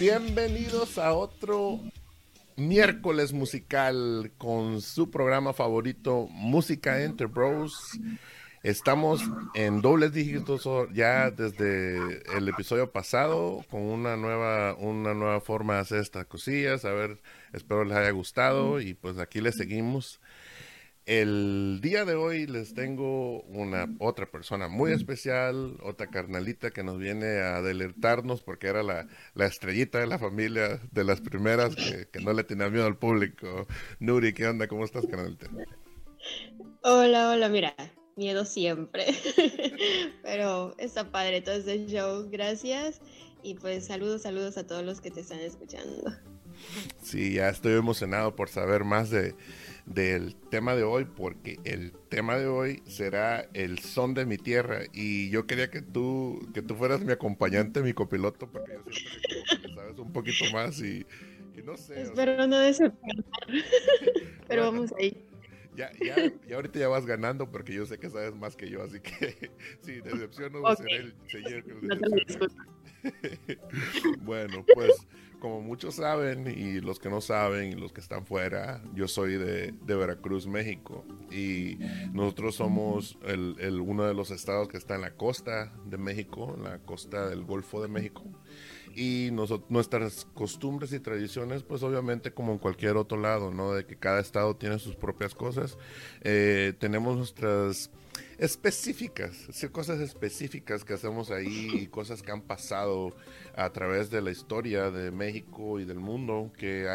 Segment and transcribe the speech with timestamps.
[0.00, 1.78] Bienvenidos a otro
[2.56, 8.00] miércoles musical con su programa favorito, Música Entre Bros.
[8.62, 15.74] Estamos en dobles dígitos ya desde el episodio pasado con una nueva, una nueva forma
[15.74, 16.86] de hacer estas cosillas.
[16.86, 17.20] A ver,
[17.52, 20.18] espero les haya gustado y pues aquí les seguimos.
[21.10, 26.98] El día de hoy les tengo una otra persona muy especial, otra carnalita que nos
[26.98, 29.08] viene a alertarnos porque era la,
[29.44, 33.66] estrellita de la familia, de las primeras que, no le tenía miedo al público.
[33.98, 34.68] Nuri, ¿qué onda?
[34.68, 35.48] ¿Cómo estás, carnalita?
[36.84, 37.74] Hola, hola, mira,
[38.14, 39.06] miedo siempre.
[40.22, 43.00] Pero está padre todo este show, gracias.
[43.42, 46.12] Y pues saludos, saludos a todos los que te están escuchando.
[47.02, 49.34] Sí, ya estoy emocionado por saber más de
[49.90, 54.82] del tema de hoy porque el tema de hoy será el son de mi tierra
[54.92, 59.68] y yo quería que tú que tú fueras mi acompañante, mi copiloto porque yo siempre
[59.68, 61.04] que sabes un poquito más y,
[61.64, 62.02] no sé.
[62.02, 63.24] Espero no decepcionar,
[64.48, 65.24] pero vamos ahí.
[65.76, 66.16] Ya, ya,
[66.48, 69.50] ya ahorita ya vas ganando porque yo sé que sabes más que yo, así que
[69.82, 70.76] sí, decepciono okay.
[70.76, 72.38] será el señor que
[74.20, 75.06] bueno, pues
[75.40, 79.36] como muchos saben y los que no saben y los que están fuera, yo soy
[79.36, 81.04] de, Veracruz, México.
[81.30, 81.78] Y
[82.12, 86.64] nosotros somos el, uno de los estados que está en la costa de México, en
[86.64, 88.24] la costa del Golfo de México
[88.94, 89.30] y
[89.68, 93.72] nuestras costumbres y tradiciones, pues obviamente como en cualquier otro lado, ¿no?
[93.74, 95.78] De que cada estado tiene sus propias cosas.
[96.22, 97.90] Eh, tenemos nuestras
[98.40, 103.14] específicas, cosas específicas que hacemos ahí cosas que han pasado
[103.54, 106.86] a través de la historia de México y del mundo, que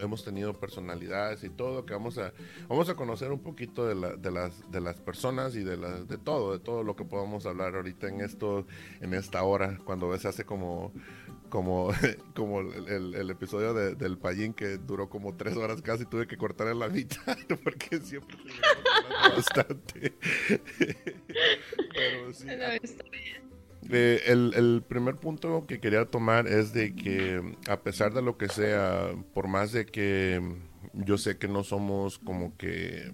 [0.00, 2.32] hemos tenido personalidades y todo, que vamos a,
[2.68, 5.90] vamos a conocer un poquito de, la, de, las, de las personas y de, la,
[6.00, 8.66] de todo, de todo lo que podamos hablar ahorita en esto,
[9.02, 10.92] en esta hora, cuando se hace como
[11.54, 11.92] como,
[12.34, 16.80] como el, episodio del Payín que duró como tres horas casi, tuve que cortar en
[16.80, 18.36] la mitad porque siempre
[19.36, 20.14] bastante.
[21.94, 22.48] Pero sí.
[23.88, 28.36] Eh, el, el, primer punto que quería tomar es de que a pesar de lo
[28.36, 30.42] que sea, por más de que
[30.92, 33.12] yo sé que no somos como que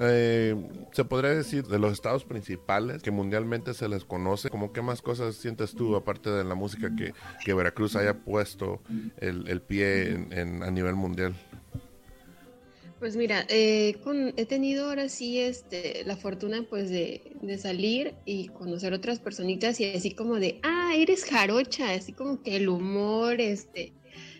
[0.00, 0.54] eh,
[0.92, 5.02] se podría decir de los estados principales que mundialmente se les conoce, como qué más
[5.02, 7.14] cosas sientes tú aparte de la música que,
[7.44, 8.80] que Veracruz haya puesto
[9.18, 11.34] el, el pie en, a nivel mundial?
[12.98, 13.96] Pues mira, eh,
[14.36, 19.78] he tenido ahora sí este, la fortuna pues de, de, salir y conocer otras personitas
[19.78, 23.92] y así como de, ah, eres jarocha, así como que el humor, este,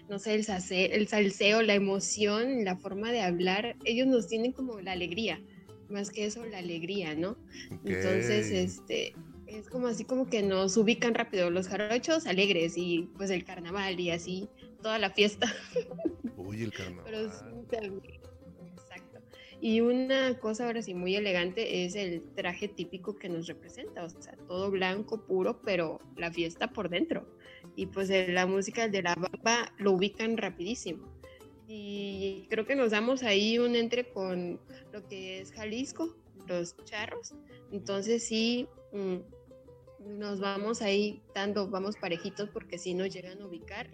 [0.09, 0.45] no sé, el,
[0.93, 5.41] el salseo, la emoción, la forma de hablar, ellos nos tienen como la alegría,
[5.91, 7.37] más que eso, la alegría, ¿no?
[7.85, 9.15] Entonces, este,
[9.47, 14.01] es como así como que nos ubican rápido los jarochos alegres y pues el carnaval
[14.01, 14.49] y así,
[14.83, 15.53] toda la fiesta.
[16.37, 17.31] Uy, el carnaval.
[17.71, 19.21] exacto.
[19.61, 24.09] Y una cosa ahora sí muy elegante es el traje típico que nos representa, o
[24.09, 27.27] sea, todo blanco, puro, pero la fiesta por dentro
[27.79, 31.07] y pues la música de la bamba lo ubican rapidísimo.
[31.69, 34.59] Y creo que nos damos ahí un entre con
[34.93, 36.17] lo que es Jalisco,
[36.49, 37.35] los charros.
[37.71, 39.19] Entonces sí, mm,
[40.19, 43.89] nos vamos ahí dando, vamos parejitos porque si nos llegan a ubicar,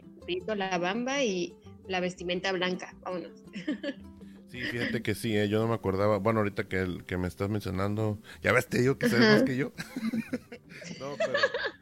[0.57, 1.55] la bamba y
[1.87, 2.97] la vestimenta blanca.
[3.03, 3.45] Vámonos.
[4.47, 6.19] Sí, fíjate que sí, eh, yo no me acordaba.
[6.19, 9.43] Bueno, ahorita que, el, que me estás mencionando, ya ves, te digo que sabes más
[9.43, 9.73] que yo.
[11.01, 11.33] no, pero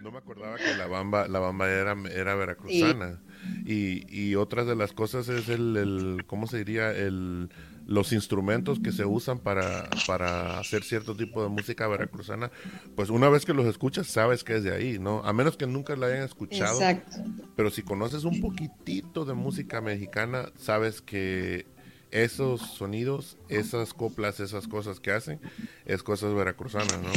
[0.01, 3.21] no me acordaba que la bamba, la bamba era, era veracruzana.
[3.65, 6.91] Y, y otras de las cosas es el, el ¿cómo se diría?
[6.93, 7.51] El,
[7.87, 12.51] los instrumentos que se usan para, para hacer cierto tipo de música veracruzana,
[12.95, 15.25] pues una vez que los escuchas sabes que es de ahí, ¿no?
[15.25, 16.75] A menos que nunca la hayan escuchado.
[16.81, 17.17] Exacto.
[17.57, 21.67] Pero si conoces un poquitito de música mexicana, sabes que
[22.11, 25.41] esos sonidos, esas coplas, esas cosas que hacen,
[25.87, 27.11] es cosas veracruzanas, ¿no?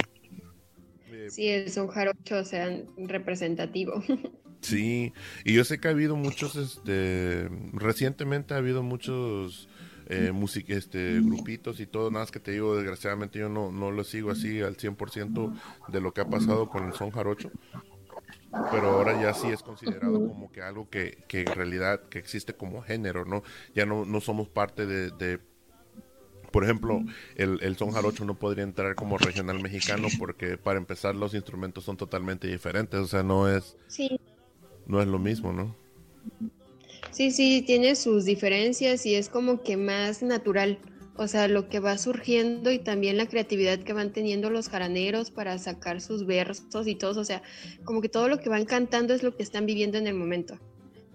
[1.30, 4.04] Sí, es un jarocho, o sea, representativo.
[4.62, 5.14] Sí,
[5.44, 9.70] y yo sé que ha habido muchos, este, recientemente ha habido muchos
[10.08, 10.32] eh,
[10.70, 14.32] este, grupitos y todo, nada más que te digo, desgraciadamente yo no, no lo sigo
[14.32, 15.54] así al 100%
[15.90, 17.52] de lo que ha pasado con el son jarocho,
[18.72, 22.54] pero ahora ya sí es considerado como que algo que, que en realidad que existe
[22.54, 23.44] como género, ¿no?
[23.76, 25.40] Ya no, no somos parte de,
[26.56, 27.04] por ejemplo,
[27.36, 31.84] el, el, son jarocho no podría entrar como regional mexicano porque para empezar los instrumentos
[31.84, 33.76] son totalmente diferentes, o sea, no es,
[34.88, 35.76] no es lo mismo, ¿no?
[37.12, 40.80] Sí, sí, tiene sus diferencias y es como que más natural.
[41.18, 45.32] O sea, lo que va surgiendo y también la creatividad que van teniendo los jaraneros
[45.32, 47.20] para sacar sus versos y todo.
[47.20, 47.44] O sea,
[47.84, 50.58] como que todo lo que van cantando es lo que están viviendo en el momento.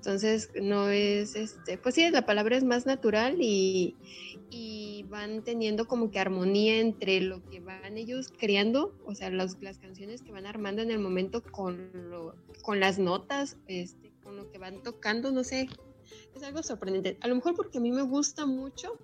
[0.00, 3.96] Entonces, no es, este, pues sí, la palabra es más natural y,
[4.48, 9.56] y van teniendo como que armonía entre lo que van ellos creando, o sea, las
[9.78, 11.90] canciones que van armando en el momento con,
[12.62, 15.68] con las notas, este, con lo que van tocando, no sé,
[16.34, 17.18] es algo sorprendente.
[17.20, 18.96] A lo mejor porque a mí me gusta mucho,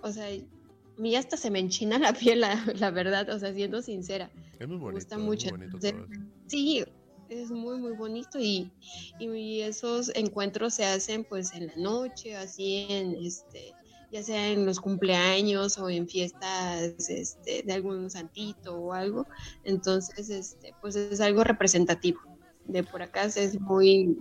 [0.00, 3.82] o sea, a mí hasta se me enchina la piel, la, verdad, o sea, siendo
[3.82, 4.30] sincera.
[4.58, 5.18] Es muy bonito.
[5.18, 6.08] Me gusta mucho.
[6.46, 6.86] sí,
[7.28, 8.72] es muy, muy bonito y,
[9.18, 13.74] y, esos encuentros se hacen pues en la noche, así en este
[14.10, 19.26] ya sea en los cumpleaños o en fiestas este, de algún santito o algo.
[19.64, 22.20] Entonces, este, pues es algo representativo.
[22.64, 24.18] De por acá es muy,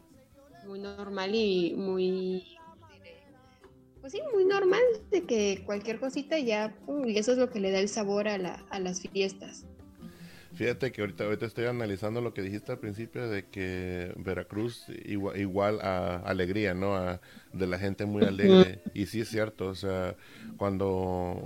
[0.65, 2.57] muy normal y muy,
[4.01, 6.75] pues sí, muy normal de que cualquier cosita ya,
[7.05, 9.65] y eso es lo que le da el sabor a, la, a las fiestas.
[10.57, 15.79] Fíjate que ahorita, ahorita estoy analizando lo que dijiste al principio de que Veracruz igual,
[15.81, 16.95] a alegría, ¿no?
[16.95, 17.21] A,
[17.53, 18.81] de la gente muy alegre.
[18.95, 20.15] Y sí es cierto, o sea,
[20.57, 21.39] cuando,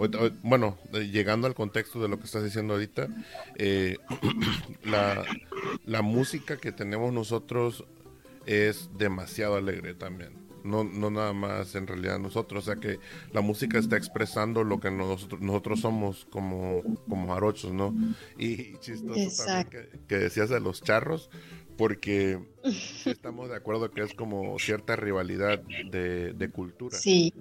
[0.43, 3.09] bueno, llegando al contexto de lo que estás diciendo ahorita,
[3.57, 3.97] eh,
[4.85, 5.25] la,
[5.85, 7.83] la música que tenemos nosotros
[8.45, 10.40] es demasiado alegre también.
[10.63, 12.99] No, no nada más en realidad nosotros, o sea que
[13.33, 17.93] la música está expresando lo que nosotros, nosotros somos como, como jarochos, ¿no?
[18.37, 21.29] Y, chistoso también que, decías de los charros,
[21.77, 22.39] porque
[23.05, 26.97] estamos de acuerdo que es como cierta rivalidad de, cultura.
[26.97, 27.33] Sí.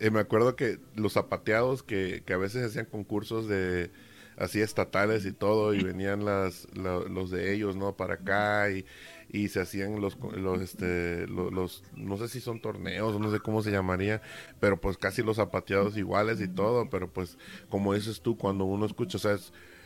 [0.00, 3.90] Eh, me acuerdo que los zapateados que, que a veces hacían concursos de
[4.36, 8.84] así estatales y todo y venían las, los de ellos no para acá y,
[9.28, 13.62] y se hacían los, los, este, los, no sé si son torneos, no sé cómo
[13.62, 14.22] se llamaría,
[14.60, 17.38] pero pues casi los zapateados iguales y todo, pero pues
[17.68, 19.36] como dices tú, cuando uno escucha, o sea,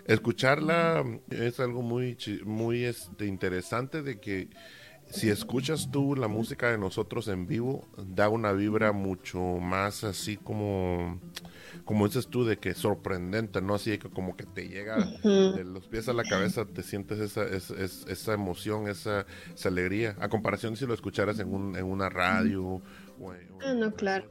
[0.07, 4.49] escucharla es algo muy, muy este, interesante de que
[5.11, 10.37] si escuchas tú la música de nosotros en vivo, da una vibra mucho más así
[10.37, 11.21] como
[11.89, 13.75] como dices tú, de que sorprendente, ¿no?
[13.75, 17.45] Así que como que te llega de los pies a la cabeza, te sientes esa,
[17.47, 19.25] esa, emoción, esa,
[19.65, 22.83] alegría, a comparación si lo escucharas en, un, en una radio.
[23.65, 24.31] ah, no, claro.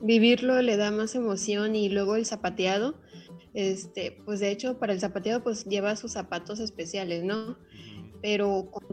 [0.00, 2.98] Vivirlo le da más emoción y luego el zapateado,
[3.52, 7.58] este, pues de hecho para el zapateado pues lleva sus zapatos especiales, ¿no?
[8.22, 8.86] Pero con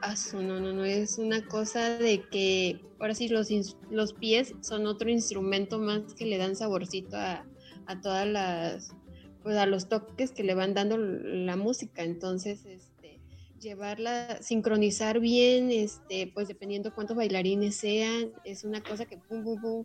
[0.00, 3.48] ah, no, no, no, es una cosa de que ahora sí los,
[3.90, 7.46] los pies son otro instrumento más que le dan saborcito a,
[7.86, 8.94] a todas las,
[9.42, 13.20] pues a los toques que le van dando la música, entonces, este,
[13.60, 19.60] llevarla, sincronizar bien, este, pues dependiendo cuántos bailarines sean, es una cosa que pum, pum,
[19.60, 19.84] pum,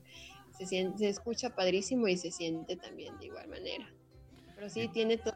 [0.57, 3.93] se, se escucha padrísimo y se siente también de igual manera.
[4.55, 5.35] Pero sí tiene todo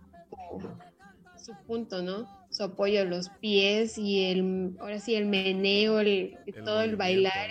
[1.43, 2.27] su punto, ¿no?
[2.49, 7.49] Su apoyo, los pies y el, ahora sí, el meneo, el, todo el bailar,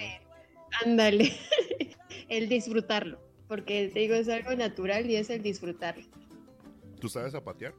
[0.84, 1.32] ándale,
[2.28, 6.04] el disfrutarlo, porque te digo, es algo natural y es el disfrutarlo.
[7.00, 7.74] ¿Tú sabes zapatear?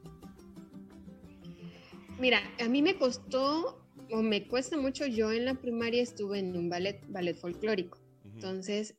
[2.18, 6.56] Mira, a mí me costó o me cuesta mucho, yo en la primaria estuve en
[6.56, 8.94] un ballet, ballet folclórico, entonces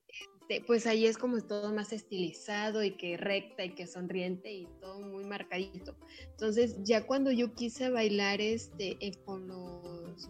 [0.48, 4.68] este, pues ahí es como todo más estilizado y que recta y que sonriente y
[4.80, 5.96] todo muy marcadito.
[6.30, 10.30] Entonces ya cuando yo quise bailar este, eh, con los,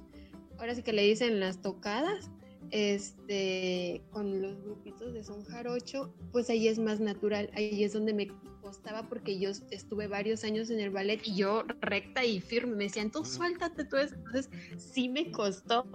[0.57, 2.31] ahora sí que le dicen las tocadas,
[2.75, 8.13] este, con los grupitos de son jarocho, pues ahí es más natural, ahí es donde
[8.13, 8.27] me
[8.61, 12.83] costaba porque yo estuve varios años en el ballet y yo recta y firme, me
[12.83, 15.85] decían, tú suéltate tú eso, entonces sí me costó.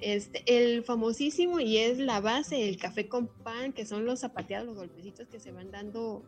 [0.00, 4.66] Este, el famosísimo y es la base, el café con pan, que son los zapateados,
[4.66, 6.24] los golpecitos que se van dando,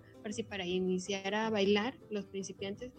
[0.48, 2.92] para iniciar a bailar, los principiantes,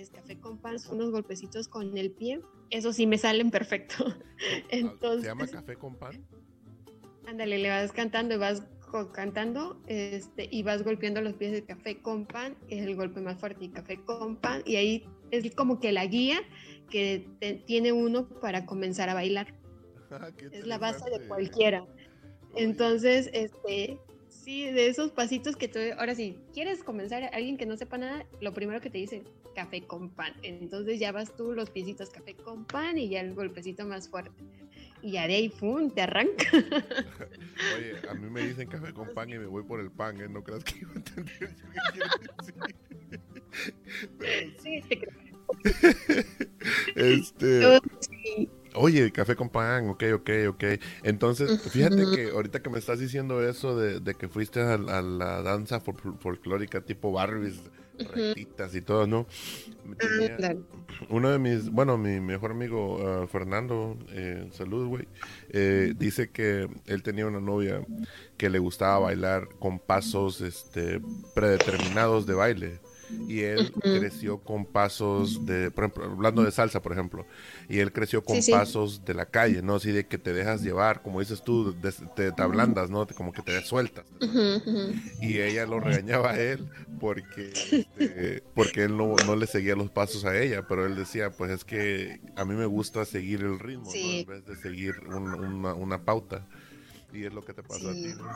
[0.00, 2.40] es café con pan, son unos golpecitos con el pie,
[2.70, 3.94] eso sí me salen perfecto.
[4.70, 6.24] Entonces, ¿Se llama café con pan?
[7.26, 8.62] Ándale, le vas cantando y vas
[9.12, 13.38] cantando este, y vas golpeando los pies del café con pan, es el golpe más
[13.38, 16.40] fuerte, y café con pan, y ahí es como que la guía
[16.90, 17.28] que
[17.66, 19.54] tiene uno para comenzar a bailar.
[20.10, 21.84] Ah, es la base de cualquiera.
[22.56, 27.76] Entonces, este, sí, de esos pasitos que tú, ahora sí, quieres comenzar, alguien que no
[27.76, 29.22] sepa nada, lo primero que te dice,
[29.58, 30.32] café con pan.
[30.42, 34.44] Entonces ya vas tú los piecitos café con pan y ya el golpecito más fuerte
[35.02, 36.46] y ya de ahí, ¡pum!, te arranca.
[37.76, 40.28] Oye, a mí me dicen café con pan y me voy por el pan, ¿eh?
[40.28, 41.48] No creas que yo entendí qué
[41.92, 42.06] quiero
[42.38, 42.54] decir.
[44.62, 45.14] Sí, te creo.
[46.96, 47.80] este...
[48.74, 50.64] Oye, café con pan, ok, ok, ok.
[51.02, 55.42] Entonces, fíjate que ahorita que me estás diciendo eso de, de que fuiste a, la
[55.42, 57.60] danza folclórica tipo Barbies,
[57.98, 59.26] rectitas y todo, ¿no?
[61.08, 65.08] uno de mis, bueno, mi mejor amigo ah, Fernando, eh, salud, güey,
[65.50, 67.82] eh, dice que él tenía una novia
[68.36, 71.00] que le gustaba bailar con pasos este,
[71.34, 72.80] predeterminados de baile
[73.28, 77.26] y él creció con pasos de, por ejemplo, hablando de salsa, por ejemplo,
[77.68, 79.76] y él creció con pasos de la calle, ¿no?
[79.76, 81.74] Así de que te dejas llevar, como dices tú,
[82.14, 83.06] te, te, ablandas, ¿no?
[83.06, 84.04] Como que te sueltas.
[85.20, 86.68] Y ella lo regañaba a él
[87.00, 87.52] porque,
[87.98, 91.50] este, porque él no, no, le seguía los pasos a ella, pero él decía, pues
[91.50, 93.94] es que a mí me gusta seguir el ritmo, ¿no?
[93.94, 96.46] En vez de seguir una, una pauta.
[97.12, 98.28] Y es lo que te pasa a ti, ¿no?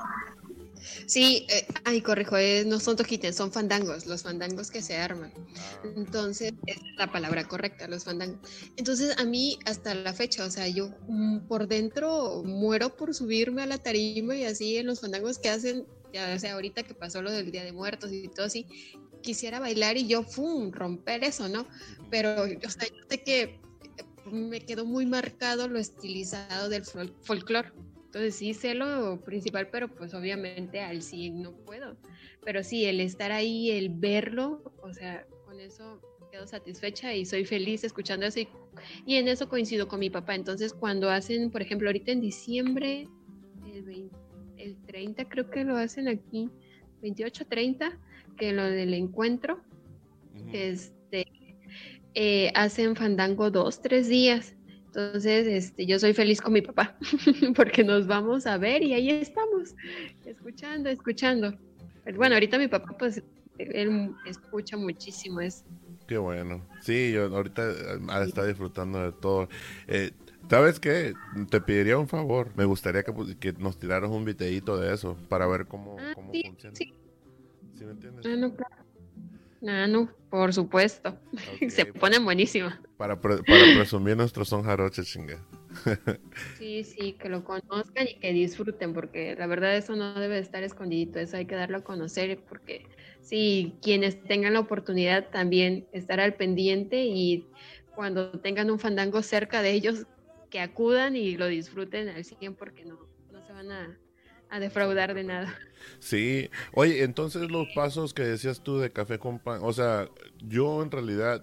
[1.06, 2.36] Sí, eh, ay, corrijo,
[2.66, 5.32] no son toquites, son fandangos, los fandangos que se arman.
[5.36, 5.82] Ah.
[5.96, 8.38] Entonces, es la palabra correcta, los fandangos.
[8.76, 13.62] Entonces, a mí, hasta la fecha, o sea, yo mm, por dentro muero por subirme
[13.62, 17.22] a la tarima y así en los fandangos que hacen, ya sea, ahorita que pasó
[17.22, 18.66] lo del Día de Muertos y todo así,
[19.22, 21.66] quisiera bailar y yo, ¡fum!, romper eso, ¿no?
[22.10, 23.60] Pero, o sea, yo sé que eh,
[24.32, 27.72] me quedó muy marcado lo estilizado del folclore
[28.12, 31.96] entonces sí sé lo principal, pero pues obviamente al sí no puedo.
[32.44, 35.98] Pero sí, el estar ahí, el verlo, o sea, con eso
[36.30, 38.40] quedo satisfecha y soy feliz escuchando eso.
[39.06, 40.34] Y, en eso coincido con mi papá.
[40.34, 43.08] Entonces cuando hacen, por ejemplo, ahorita en diciembre,
[43.64, 44.10] el,
[44.58, 46.50] el 30 creo que lo hacen aquí,
[47.00, 47.98] 28, 30,
[48.36, 49.62] que lo del encuentro,
[50.52, 51.26] este,
[52.12, 54.54] eh, hacen fandango dos, tres días.
[54.94, 56.98] Entonces, este, yo soy feliz con mi papá,
[57.56, 59.74] porque nos vamos a ver y ahí estamos,
[60.26, 61.58] escuchando, escuchando.
[62.14, 63.22] Bueno, ahorita mi papá, pues,
[63.56, 65.64] él escucha muchísimo eso.
[66.06, 66.68] Qué bueno.
[66.82, 69.48] Sí, yo ahorita eh, está disfrutando de todo.
[69.86, 70.10] Eh,
[70.50, 71.14] ¿Sabes qué?
[71.48, 72.50] Te pediría un favor.
[72.54, 76.32] Me gustaría que, que nos tiraras un videito de eso para ver cómo, ah, cómo
[76.34, 76.76] funciona.
[76.76, 76.92] Sí.
[77.78, 78.26] ¿Sí me entiendes?
[78.26, 78.81] Ah, no, claro.
[79.66, 81.18] Ah, no, por supuesto.
[81.68, 82.80] Se pone buenísima.
[82.96, 85.44] Para, para presumir nuestro son jaroche, chinga.
[86.58, 90.62] sí, sí, que lo conozcan y que disfruten, porque la verdad eso no debe estar
[90.62, 92.86] escondidito, eso hay que darlo a conocer, porque
[93.20, 97.46] sí, quienes tengan la oportunidad también estar al pendiente y
[97.94, 100.06] cuando tengan un fandango cerca de ellos,
[100.50, 102.98] que acudan y lo disfruten al 100 porque no,
[103.30, 103.98] no se van a,
[104.52, 105.58] a defraudar de nada.
[105.98, 110.08] Sí, oye, entonces los pasos que decías tú de café con pan, o sea,
[110.46, 111.42] yo en realidad,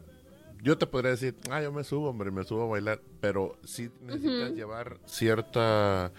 [0.62, 3.89] yo te podría decir, ah, yo me subo, hombre, me subo a bailar, pero sí
[4.01, 6.12] necesitas llevar cierta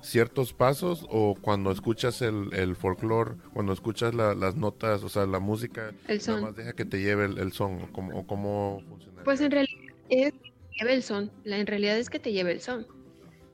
[0.00, 5.40] ciertos pasos o cuando escuchas el, el folclore, cuando escuchas las notas, o sea, la
[5.40, 6.36] música, el son.
[6.36, 9.22] nada más deja que te lleve el, son, o cómo, cómo funciona.
[9.22, 9.76] Pues en realidad
[10.08, 12.86] es que te lleve el son, la, en realidad es que te lleve el son.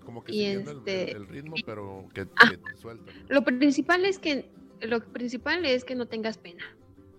[0.04, 3.12] Como que y este, el, ritmo, pero que, ah, te suelta.
[3.28, 6.64] Lo principal es que lo principal es que no tengas pena.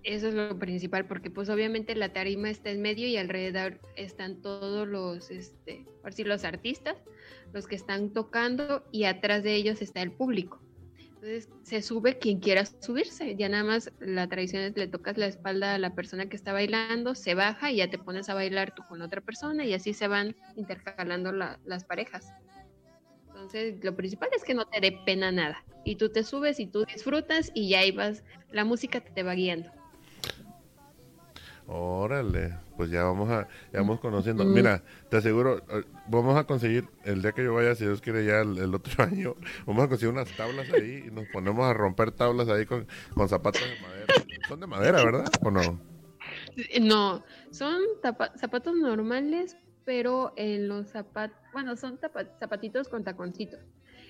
[0.03, 4.35] Eso es lo principal, porque pues obviamente la tarima está en medio y alrededor están
[4.41, 6.95] todos los, este, por si los artistas,
[7.53, 10.61] los que están tocando y atrás de ellos está el público.
[10.99, 13.35] Entonces se sube quien quiera subirse.
[13.35, 16.53] Ya nada más la tradición es le tocas la espalda a la persona que está
[16.53, 19.93] bailando, se baja y ya te pones a bailar tú con otra persona y así
[19.93, 22.31] se van intercalando las parejas.
[23.45, 25.63] Entonces, lo principal es que no te dé pena nada.
[25.83, 29.69] Y tú te subes y tú disfrutas y ya ibas, la música te va guiando.
[31.67, 34.45] Órale, pues ya vamos a, ya vamos conociendo.
[34.45, 38.25] Mira, te aseguro, eh, vamos a conseguir, el día que yo vaya, si Dios quiere
[38.25, 39.35] ya el, otro año,
[39.67, 43.29] vamos a conseguir unas tablas ahí y nos ponemos a romper tablas ahí con, con
[43.29, 44.13] zapatos de madera.
[44.47, 45.31] Son de madera, ¿verdad?
[45.43, 45.79] ¿O no?
[46.81, 47.79] No, son
[48.37, 51.99] zapatos normales, pero en los zapatos, bueno, son
[52.39, 53.59] zapatitos con taconcitos.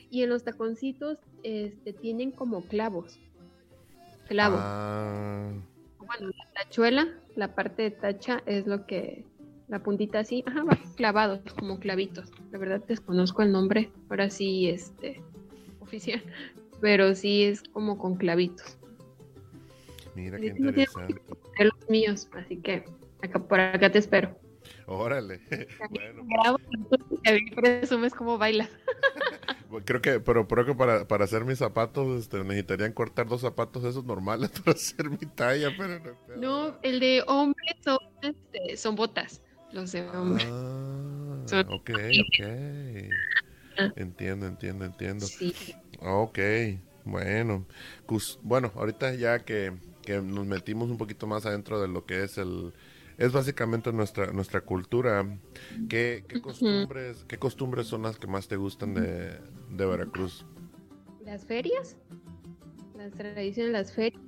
[0.10, 3.20] Y en los taconcitos este, tienen como clavos.
[4.28, 4.60] Clavos.
[4.64, 5.52] Ah.
[6.00, 9.26] Bueno, la tachuela, la parte de tacha es lo que,
[9.68, 12.32] la puntita así, ajá, va clavados, como clavitos.
[12.52, 15.22] La verdad desconozco el nombre, ahora sí, este,
[15.80, 16.24] oficial,
[16.82, 18.78] pero sí es como con clavitos.
[20.16, 21.22] Mira qué interesante.
[21.60, 22.86] los míos, así que
[23.22, 24.45] acá, por acá te espero.
[24.88, 25.42] Órale.
[25.90, 26.58] bueno.
[27.56, 28.70] presumes cómo baila.
[29.84, 33.84] creo que, pero creo que para, para hacer mis zapatos este, necesitarían cortar dos zapatos
[33.84, 36.36] esos normales para hacer mi talla, pero no.
[36.38, 39.42] No, el de hombre son, este, son botas,
[39.72, 40.46] los de hombre.
[40.48, 42.46] Ah, ok, ok.
[43.78, 43.92] Ah.
[43.96, 45.26] Entiendo, entiendo, entiendo.
[45.26, 45.54] Sí.
[46.00, 46.40] Ok,
[47.04, 47.66] bueno.
[48.06, 52.24] Pues, bueno, ahorita ya que, que nos metimos un poquito más adentro de lo que
[52.24, 52.74] es el,
[53.18, 55.26] es básicamente nuestra nuestra cultura.
[55.90, 60.46] ¿Qué, costumbres, ¿Qué costumbres son las que más te gustan de, Veracruz?
[61.24, 61.98] Las ferias,
[62.96, 64.22] las tradiciones de las ferias.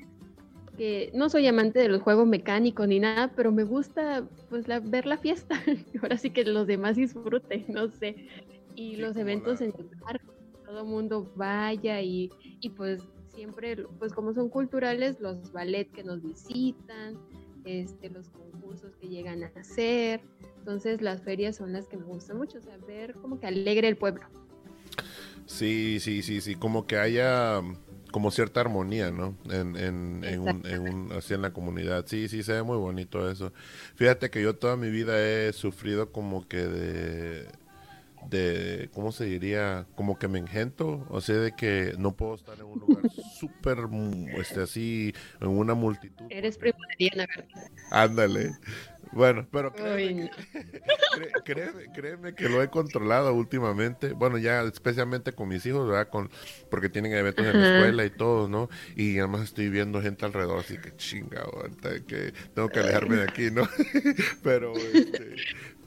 [0.77, 5.07] Que no soy amante de los juegos mecánicos ni nada, pero me gusta pues ver
[5.07, 5.59] la fiesta.
[6.01, 8.27] Ahora sí que los demás disfruten, no sé.
[8.75, 10.27] Y los eventos en el parque,
[10.65, 12.29] todo el mundo vaya y,
[12.61, 13.01] y pues
[13.33, 17.17] siempre, pues como son culturales, los ballet que nos visitan,
[17.67, 20.21] este, los concursos que llegan a hacer.
[20.59, 23.87] Entonces las ferias son las que me gustan mucho, o sea, ver como que alegre
[23.87, 24.25] el pueblo.
[25.45, 27.61] Sí, sí, sí, sí, como que haya
[28.11, 29.37] como cierta armonía, ¿no?
[29.49, 32.05] En, en, en, un, en un, así en la comunidad.
[32.07, 33.53] Sí, sí, se ve muy bonito eso.
[33.95, 37.47] Fíjate que yo toda mi vida he sufrido como que de
[38.29, 39.85] de, ¿cómo se diría?
[39.95, 43.03] Como que me engento, o sea, de que no puedo estar en un lugar
[43.39, 43.79] súper,
[44.37, 46.25] este, así, en una multitud.
[46.29, 47.71] Eres primordial, ¿verdad?
[47.91, 48.51] Ándale.
[49.11, 49.73] Bueno, pero
[51.45, 54.13] créeme, créeme, que lo he controlado últimamente.
[54.13, 56.09] Bueno, ya especialmente con mis hijos, ¿verdad?
[56.09, 56.29] Con,
[56.69, 58.69] porque tienen eventos en la escuela y todo, ¿no?
[58.95, 61.45] Y además estoy viendo gente alrededor, así que chinga,
[62.07, 63.67] que tengo que alejarme de aquí, ¿no?
[64.43, 65.35] pero, este,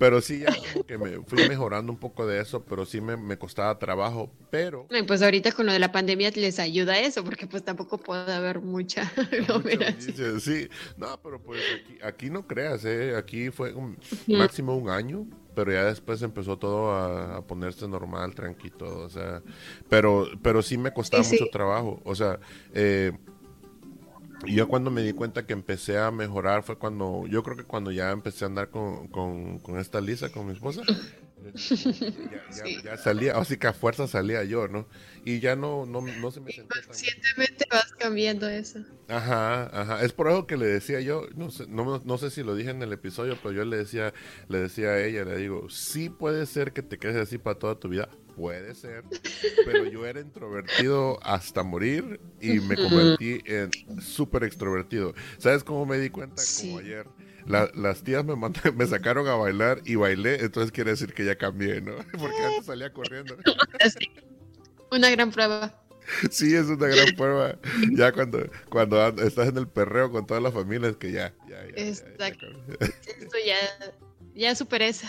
[0.00, 3.18] pero sí, ya como que me fui mejorando un poco de eso, pero sí me,
[3.18, 4.88] me costaba trabajo, pero...
[5.06, 8.62] Pues ahorita con lo de la pandemia les ayuda eso, porque pues tampoco puede haber
[8.62, 9.12] mucha
[10.40, 13.14] Sí, no, pero pues aquí, aquí no creas, ¿eh?
[13.14, 19.00] Aquí fue un, máximo un año, pero ya después empezó todo a, ponerse normal, tranquilo,
[19.00, 19.42] o sea,
[19.90, 22.40] pero, pero sí me costaba mucho trabajo, o sea,
[22.72, 23.12] eh,
[24.46, 27.64] y yo cuando me di cuenta que empecé a mejorar fue cuando, yo creo que
[27.64, 30.82] cuando ya empecé a andar con, con, esta Lisa, con mi esposa,
[32.84, 34.86] ya, salía, así que a fuerza salía yo, ¿no?
[35.24, 38.80] Y ya no, no, no se me sentía Conscientemente vas cambiando eso.
[39.08, 40.02] Ajá, ajá.
[40.02, 42.70] Es por eso que le decía yo, no sé, no, no sé si lo dije
[42.70, 44.14] en el episodio, pero yo le decía,
[44.48, 47.78] le decía a ella, le digo, sí puede ser que te quedes así para toda
[47.78, 48.08] tu vida,
[48.40, 49.04] Puede ser,
[49.66, 55.12] pero yo era introvertido hasta morir y me convertí en súper extrovertido.
[55.36, 56.42] ¿Sabes cómo me di cuenta?
[56.58, 57.06] Como ayer.
[57.44, 61.82] las tías me, me sacaron a bailar y bailé, entonces quiere decir que ya cambié,
[61.82, 61.96] ¿no?
[62.18, 63.36] Porque antes salía corriendo.
[64.90, 65.78] Una gran prueba.
[66.30, 67.58] Sí, es una gran prueba.
[67.92, 71.62] Ya cuando, cuando estás en el perreo con toda la familia, es que ya, ya,
[71.66, 71.72] ya.
[71.76, 72.46] Exacto.
[72.80, 73.56] Esto ya
[74.34, 75.08] ya superé esa.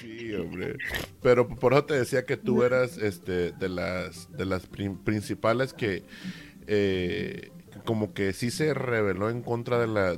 [0.00, 0.76] Sí, hombre.
[1.22, 6.04] Pero por eso te decía que tú eras este de las de las principales que
[6.66, 7.50] eh,
[7.84, 10.12] como que sí se reveló en contra de la,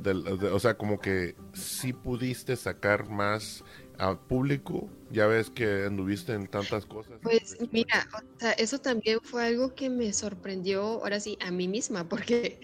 [0.53, 3.65] o sea, como que sí pudiste sacar más
[3.99, 4.89] al público.
[5.11, 7.19] Ya ves que anduviste en tantas cosas.
[7.23, 11.69] Pues mira, o sea, eso también fue algo que me sorprendió, ahora sí, a mí
[11.69, 12.61] misma, porque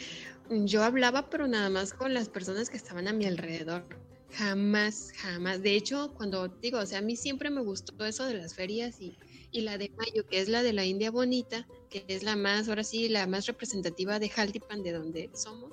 [0.50, 3.84] yo hablaba, pero nada más con las personas que estaban a mi alrededor.
[4.32, 5.62] Jamás, jamás.
[5.62, 9.00] De hecho, cuando digo, o sea, a mí siempre me gustó eso de las ferias
[9.00, 9.16] y,
[9.50, 12.68] y la de Mayo, que es la de la India Bonita, que es la más,
[12.68, 15.72] ahora sí, la más representativa de Jaltipan, de donde somos.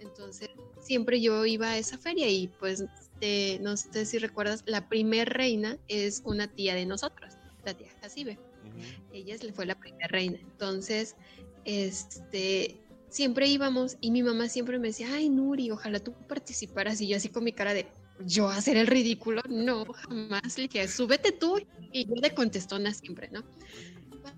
[0.00, 2.84] Entonces, siempre yo iba a esa feria y pues,
[3.60, 8.38] no sé si recuerdas, la primer reina es una tía de nosotros, la tía Jacibe.
[9.12, 10.38] Ella fue la primera reina.
[10.38, 11.16] Entonces,
[11.64, 17.08] este, siempre íbamos y mi mamá siempre me decía, ay Nuri, ojalá tú participaras y
[17.08, 17.86] yo así con mi cara de,
[18.24, 20.56] yo hacer el ridículo, no, jamás.
[20.56, 21.58] Le dije, súbete tú
[21.92, 23.42] y yo de contestona siempre, ¿no?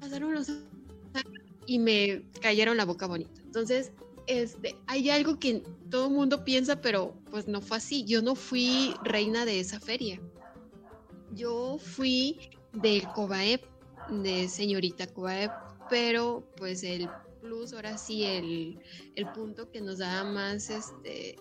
[0.00, 3.40] Pasaron los años y me cayeron la boca bonita.
[3.42, 3.92] Entonces,
[4.26, 8.04] este, hay algo que todo el mundo piensa, pero pues no fue así.
[8.04, 10.20] Yo no fui reina de esa feria.
[11.32, 12.38] Yo fui
[12.72, 13.62] del COBAEP,
[14.10, 15.50] de señorita COBAEP,
[15.88, 17.08] pero pues el
[17.40, 18.78] plus, ahora sí, el,
[19.14, 21.36] el punto que nos daba más este,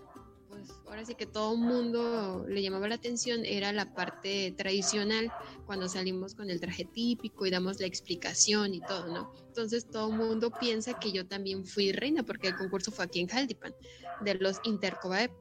[0.47, 5.31] pues ahora sí que todo el mundo le llamaba la atención era la parte tradicional,
[5.65, 9.33] cuando salimos con el traje típico y damos la explicación y todo, ¿no?
[9.47, 13.19] Entonces todo el mundo piensa que yo también fui reina, porque el concurso fue aquí
[13.19, 13.73] en Jaldipan,
[14.21, 15.31] de los Intercobaep.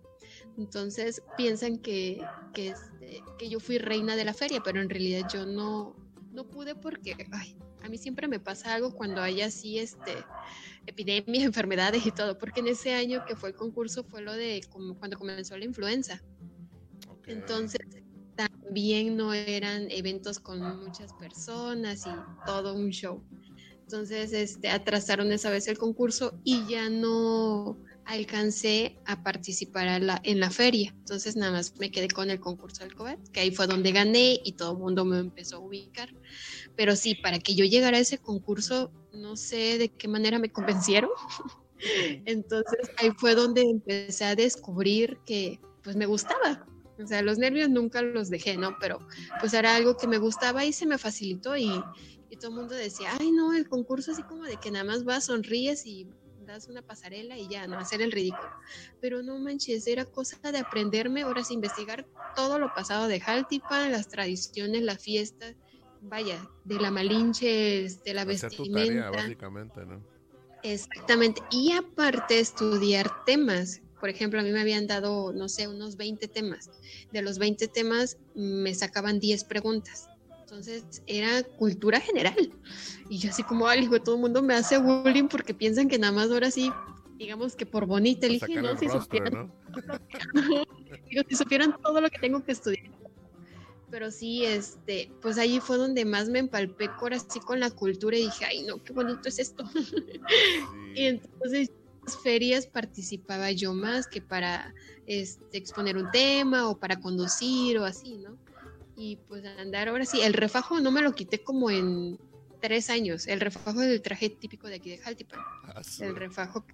[0.58, 2.20] Entonces piensan que,
[2.54, 5.94] que, este, que yo fui reina de la feria, pero en realidad yo no,
[6.36, 10.24] no pude porque, ay, a mí siempre me pasa algo cuando hay así, este,
[10.86, 14.62] epidemias, enfermedades y todo, porque en ese año que fue el concurso fue lo de
[14.70, 16.22] como cuando comenzó la influenza.
[17.26, 17.80] Entonces,
[18.36, 22.10] también no eran eventos con muchas personas y
[22.44, 23.24] todo un show.
[23.80, 29.88] Entonces, este, atrasaron esa vez el concurso y ya no alcancé a participar
[30.22, 30.94] en la feria.
[30.96, 34.40] Entonces, nada más me quedé con el concurso del COVID, que ahí fue donde gané
[34.44, 36.08] y todo el mundo me empezó a ubicar.
[36.76, 40.50] Pero sí, para que yo llegara a ese concurso, no sé de qué manera me
[40.50, 41.10] convencieron.
[42.24, 46.66] Entonces ahí fue donde empecé a descubrir que pues me gustaba.
[47.02, 48.76] O sea, los nervios nunca los dejé, ¿no?
[48.80, 49.00] Pero
[49.40, 51.70] pues era algo que me gustaba y se me facilitó y,
[52.30, 55.04] y todo el mundo decía, ay no, el concurso así como de que nada más
[55.04, 56.08] vas, sonríes y
[56.46, 58.50] das una pasarela y ya, no hacer el ridículo.
[59.00, 63.92] Pero no manches, era cosa de aprenderme, ahora sí, investigar todo lo pasado de Jaltipan,
[63.92, 65.56] las tradiciones, las fiestas,
[66.00, 69.10] vaya, de la malinche, de este, la vestimenta.
[69.10, 70.02] básicamente, ¿no?
[70.62, 71.42] Exactamente.
[71.50, 73.82] Y aparte estudiar temas.
[74.00, 76.70] Por ejemplo, a mí me habían dado, no sé, unos 20 temas.
[77.12, 80.08] De los 20 temas me sacaban 10 preguntas.
[80.46, 82.52] Entonces era cultura general.
[83.08, 86.12] Y yo así como, algo, todo el mundo me hace bullying porque piensan que nada
[86.12, 86.70] más ahora sí,
[87.18, 88.78] digamos que por bonita elige, ¿no?
[88.78, 89.52] Si, supieran,
[91.28, 92.96] si supieran todo lo que tengo que estudiar
[93.90, 98.16] pero sí, este, pues ahí fue donde más me empalpé ahora sí con la cultura
[98.16, 99.64] y dije, ay no, qué bonito es esto.
[100.94, 101.70] y entonces
[102.04, 104.74] las ferias participaba yo más que para
[105.06, 108.36] este, exponer un tema o para conducir o así, ¿no?
[108.96, 112.18] Y pues andar ahora sí, el refajo no me lo quité como en
[112.60, 116.64] tres años, el refajo del traje típico de aquí de Jaltipan, ah, el refajo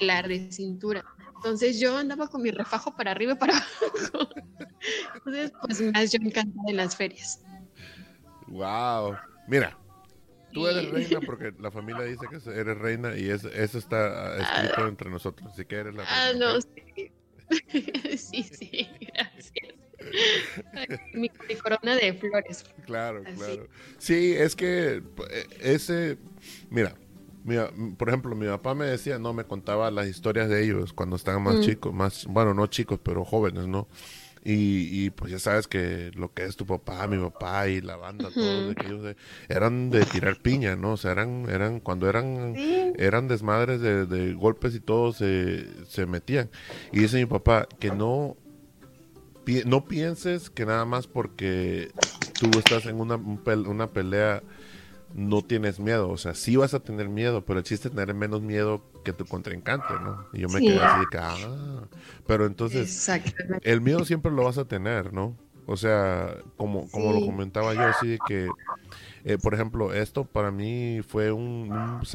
[0.00, 1.04] la de cintura.
[1.36, 4.28] Entonces yo andaba con mi refajo para arriba y para abajo.
[5.14, 7.44] Entonces, pues más yo me encanta de las ferias.
[8.48, 9.16] Wow.
[9.46, 9.78] Mira,
[10.52, 14.88] tú eres reina porque la familia dice que eres reina y eso, está escrito ah.
[14.88, 15.52] entre nosotros.
[15.52, 16.50] Así que eres la ah, reina.
[16.50, 17.12] Ah, no, sí.
[18.16, 19.77] sí, sí, gracias.
[21.14, 21.28] Mi,
[21.62, 22.64] corona de flores.
[22.86, 23.68] Claro, claro.
[23.98, 26.18] Sí, es que eh, ese,
[26.70, 26.94] mira,
[27.96, 31.42] por ejemplo, mi papá me decía, no, me contaba las historias de ellos cuando estaban
[31.42, 31.60] más mm.
[31.60, 33.88] chicos, más, bueno, no chicos, pero jóvenes, ¿no?
[34.50, 38.30] Y, pues ya sabes que lo que es tu papá, mi papá y la banda,
[38.32, 39.14] todos ellos
[39.48, 40.92] eran de tirar piña, ¿no?
[40.92, 42.54] O sea, eran, eran cuando eran,
[42.96, 46.48] eran desmadres de, golpes y todo se, se metían.
[46.92, 48.38] Y dice mi papá que no,
[49.66, 51.90] no pienses que nada más porque
[52.38, 54.42] tú estás en una, una pelea
[55.14, 56.10] no tienes miedo.
[56.10, 59.12] O sea, sí vas a tener miedo, pero el chiste es tener menos miedo que
[59.12, 60.26] tu contrincante, ¿no?
[60.32, 61.88] Y yo me quedé así de que, ah,
[62.26, 63.10] pero entonces,
[63.62, 65.36] el miedo siempre lo vas a tener, ¿no?
[65.66, 68.48] O sea, como, como lo comentaba yo, así de que,
[69.24, 72.06] eh, por ejemplo, esto para mí fue un, un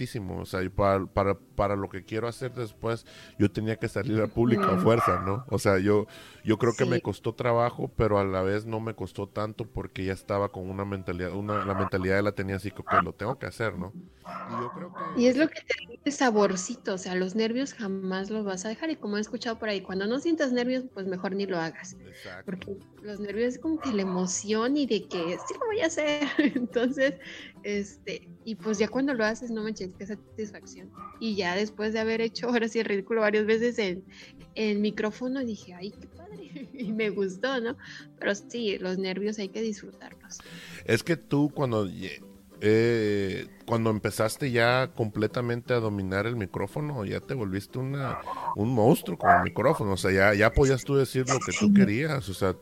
[0.00, 0.40] saltísimo.
[0.40, 3.04] O sea, para, para, para, lo que quiero hacer después,
[3.38, 5.44] yo tenía que salir al público a fuerza, ¿no?
[5.48, 6.06] O sea, yo,
[6.44, 10.04] yo creo que me costó trabajo, pero a la vez no me costó tanto porque
[10.04, 13.46] ya estaba con una mentalidad, una, la mentalidad la tenía así que lo tengo que
[13.46, 13.92] hacer, ¿no?
[13.94, 15.20] Y, yo creo que...
[15.20, 18.68] y es lo que te da saborcito, o sea, los nervios jamás los vas a
[18.68, 21.58] dejar y como he escuchado por ahí, cuando no sientas nervios, pues mejor ni lo
[21.58, 21.96] hagas.
[22.06, 22.44] Exacto.
[22.46, 25.86] Porque los nervios es como que la emoción y de que sí lo voy a
[25.86, 26.28] hacer.
[26.38, 27.14] Entonces,
[27.62, 30.90] este, y pues ya cuando lo haces, no me qué satisfacción.
[31.18, 34.04] Y ya después de haber hecho ahora sí el ridículo varias veces en
[34.54, 36.06] el micrófono, dije, ay, qué
[36.72, 37.76] y me gustó, ¿no?
[38.18, 40.38] Pero sí, los nervios hay que disfrutarlos.
[40.84, 41.86] Es que tú cuando
[42.60, 48.18] eh, cuando empezaste ya completamente a dominar el micrófono, ya te volviste una,
[48.56, 51.72] un monstruo con el micrófono, o sea, ya, ya podías tú decir lo que tú
[51.72, 52.54] querías, o sea,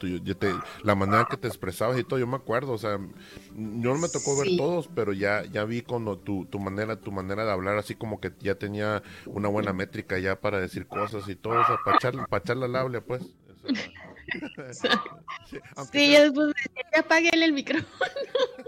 [0.83, 4.09] la manera que te expresabas y todo, yo me acuerdo, o sea, yo no me
[4.09, 7.79] tocó ver todos, pero ya, ya vi cuando tu, tu manera, tu manera de hablar,
[7.79, 11.67] así como que ya tenía una buena métrica ya para decir cosas y todo, o
[11.67, 13.23] sea, para echar, para echar la labia, pues.
[15.93, 16.55] sí, yo después
[16.93, 17.89] me apagué el micrófono.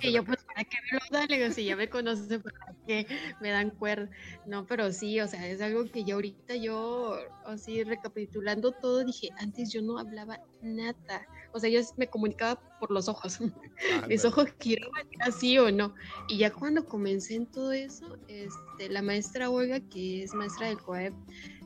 [0.00, 1.26] y yo, pues, ¿para qué me lo da?
[1.26, 3.06] Le digo, si ya me conoces, ¿para que
[3.40, 4.10] me dan cuerda.
[4.46, 9.28] No, pero sí, o sea, es algo que yo ahorita yo, así recapitulando todo, dije,
[9.38, 11.26] antes yo no hablaba nada.
[11.52, 13.38] O sea, yo me comunicaba por los ojos.
[14.08, 15.94] Mis ojos giraban así o no.
[16.28, 20.78] Y ya cuando comencé en todo eso, este, la maestra Olga, que es maestra del
[20.78, 21.14] COEP,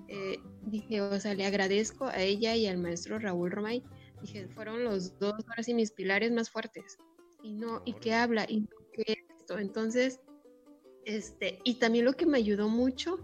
[0.08, 3.82] eh, dije, o sea, le agradezco a ella y al maestro Raúl Romay.
[4.22, 6.98] Dije, fueron los dos, ahora sí, mis pilares más fuertes.
[7.46, 9.56] Y no, y que habla, y que esto.
[9.60, 10.20] Entonces,
[11.04, 13.20] este, y también lo que me ayudó mucho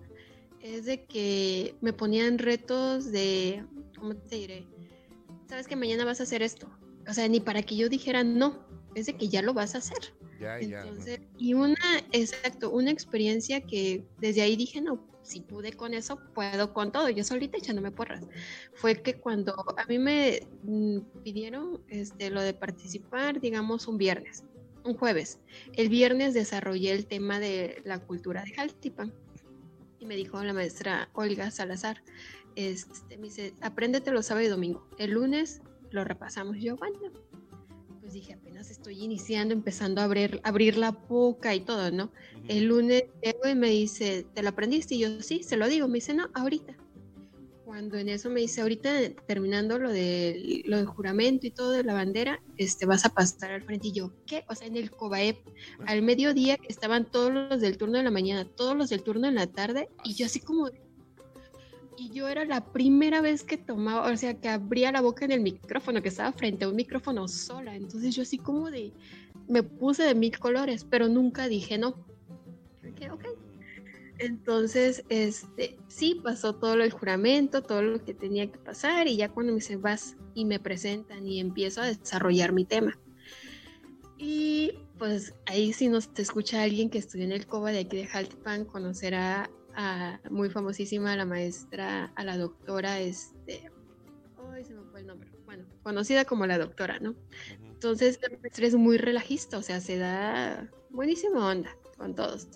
[0.61, 3.67] es de que me ponían retos de,
[3.99, 4.69] ¿cómo te diré?
[5.49, 6.71] Sabes que mañana vas a hacer esto.
[7.09, 9.79] O sea, ni para que yo dijera no, es de que ya lo vas a
[9.79, 10.15] hacer.
[10.43, 11.77] Entonces, y una,
[12.13, 17.09] exacto, una experiencia que desde ahí dije, no, si pude con eso, puedo con todo,
[17.09, 18.25] yo solita echándome porras.
[18.75, 24.45] Fue que cuando a mí me mm, pidieron este, lo de participar, digamos, un viernes,
[24.85, 25.39] un jueves.
[25.75, 29.13] El viernes desarrollé el tema de la cultura de Jaltipan
[30.01, 32.03] y me dijo la maestra Olga Salazar,
[32.57, 34.87] este, me dice, apréndetelo sábado y domingo.
[34.99, 36.59] El lunes lo repasamos.
[36.59, 36.99] Yo, bueno,
[38.13, 42.13] pues dije, apenas estoy iniciando, empezando a abrir, abrir la boca y todo, ¿no?
[42.47, 44.97] El lunes llego y me dice, ¿te lo aprendiste?
[44.97, 45.89] Y yo, sí, se lo digo.
[45.89, 46.77] Me dice, no, ahorita
[47.65, 48.91] cuando en eso me dice, ahorita
[49.27, 53.51] terminando lo, de, lo del juramento y todo de la bandera, este, vas a pasar
[53.51, 53.89] al frente.
[53.89, 54.45] Y yo, ¿qué?
[54.51, 55.39] O sea, en el COBAEP,
[55.87, 59.37] al mediodía estaban todos los del turno de la mañana, todos los del turno en
[59.37, 60.69] la tarde, y yo así como...
[62.03, 65.31] Y yo era la primera vez que tomaba, o sea, que abría la boca en
[65.31, 67.77] el micrófono, que estaba frente a un micrófono sola.
[67.77, 68.93] Entonces yo así como de...
[69.47, 71.95] Me puse de mil colores, pero nunca dije no.
[72.83, 73.25] Dije, ok,
[74.19, 79.29] entonces, este, sí, pasó todo el juramento, todo lo que tenía que pasar y ya
[79.29, 82.99] cuando me dicen vas y me presentan y empiezo a desarrollar mi tema.
[84.19, 87.97] Y pues ahí si nos te escucha alguien que estudió en el COBA de aquí
[87.97, 93.71] de Jaltipan, conocerá a muy famosísima la maestra, a la doctora, este,
[94.53, 97.15] ay, se me fue el nombre, bueno, conocida como la doctora, ¿no?
[97.63, 102.49] Entonces la maestra es muy relajista, o sea, se da buenísima onda con todos.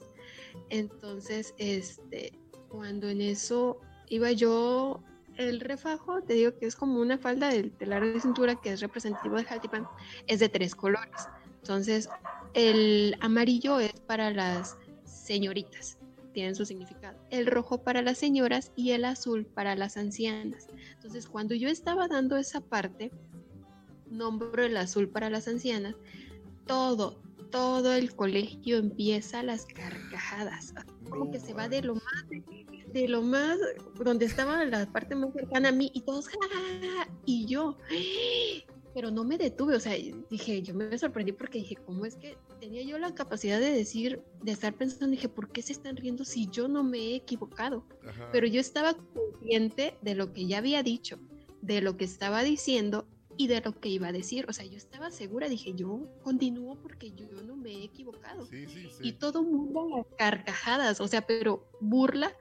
[0.70, 2.32] Entonces, este,
[2.68, 5.02] cuando en eso iba yo,
[5.36, 8.80] el refajo, te digo que es como una falda del telar de cintura que es
[8.80, 9.86] representativo de Jaltipan,
[10.26, 11.28] es de tres colores.
[11.58, 12.08] Entonces,
[12.54, 15.98] el amarillo es para las señoritas,
[16.36, 17.18] tienen su significado.
[17.30, 20.66] El rojo para las señoras y el azul para las ancianas.
[20.92, 23.10] Entonces, cuando yo estaba dando esa parte,
[24.10, 25.94] nombro el azul para las ancianas,
[26.66, 30.74] todo, todo el colegio empieza las carcajadas.
[31.08, 32.28] Como que se va de lo más,
[32.92, 33.58] de, lo más,
[33.94, 36.28] donde estaba la parte más cercana a mí y todos,
[37.24, 37.78] y yo,
[38.96, 39.92] pero no me detuve, o sea,
[40.30, 44.22] dije, yo me sorprendí porque dije, ¿cómo es que tenía yo la capacidad de decir,
[44.42, 47.84] de estar pensando, dije, ¿por qué se están riendo si yo no me he equivocado?
[48.32, 51.18] Pero yo estaba consciente de lo que ya había dicho,
[51.60, 53.06] de lo que estaba diciendo
[53.36, 54.46] y de lo que iba a decir.
[54.48, 58.48] O sea, yo estaba segura, dije, yo continúo porque yo no me he equivocado.
[59.02, 62.32] Y todo mundo a las carcajadas, o sea, pero burla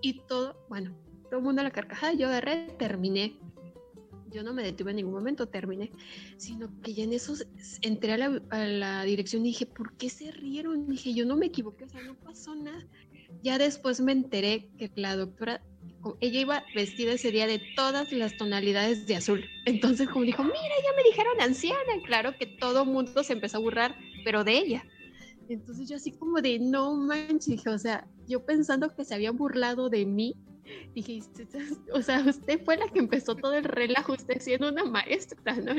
[0.00, 0.96] y todo, bueno,
[1.28, 3.36] todo mundo a la carcajada, yo agarré, terminé.
[4.34, 5.92] Yo no me detuve en ningún momento, terminé,
[6.38, 7.34] sino que ya en eso
[7.82, 10.88] entré a la, dirección y dije, ¿por qué se rieron?
[10.88, 12.84] Dije, yo no me equivoqué, o sea, no pasó nada.
[13.42, 15.62] Ya después me enteré que la doctora
[16.20, 19.48] ella iba vestida ese día de todas las tonalidades de azul.
[19.66, 23.60] Entonces, como dijo, mira, ya me dijeron anciana, claro que todo mundo se empezó a
[23.60, 24.84] burlar, pero de ella.
[25.48, 29.90] Entonces yo así como de, no manches, o sea, yo pensando que se habían burlado
[29.90, 30.34] de mí,
[30.94, 31.20] dije,
[31.92, 35.74] o sea, usted fue la que empezó todo el relajo, usted siendo una maestra, ¿no?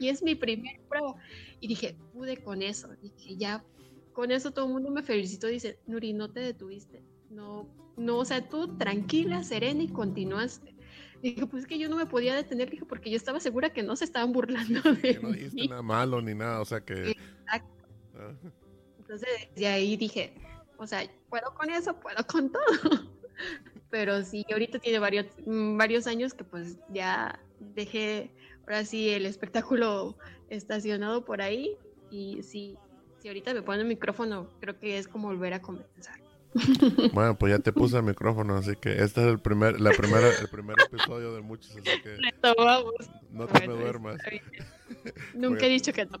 [0.00, 1.14] Y es mi primer prueba.
[1.60, 3.64] Y dije, pude con eso, dije, ya,
[4.12, 7.66] con eso todo el mundo me felicitó, dice, Nuri, no te detuviste, no
[7.98, 10.74] no, o sea, tú tranquila, serena y continuaste.
[11.20, 13.82] Dije, pues es que yo no me podía detener, dije, porque yo estaba segura que
[13.82, 17.10] no se estaban burlando de que no dijiste nada malo ni nada, o sea que...
[17.10, 17.84] Exacto.
[18.14, 18.32] Ah.
[18.98, 20.32] Entonces, de ahí dije,
[20.76, 23.17] o sea, puedo con eso, puedo con todo.
[23.90, 27.38] Pero sí, ahorita tiene varios, mm, varios años que pues ya
[27.74, 28.30] dejé,
[28.62, 30.16] ahora sí, el espectáculo
[30.50, 31.76] estacionado por ahí.
[32.10, 32.76] Y sí,
[33.20, 36.18] si ahorita me ponen el micrófono, creo que es como volver a comenzar.
[37.12, 40.28] Bueno, pues ya te puse el micrófono, así que este es el primer, la primera,
[40.28, 42.16] el primer episodio de muchos, así que
[43.32, 44.18] no te me duermas.
[45.34, 46.18] Nunca he dicho que no.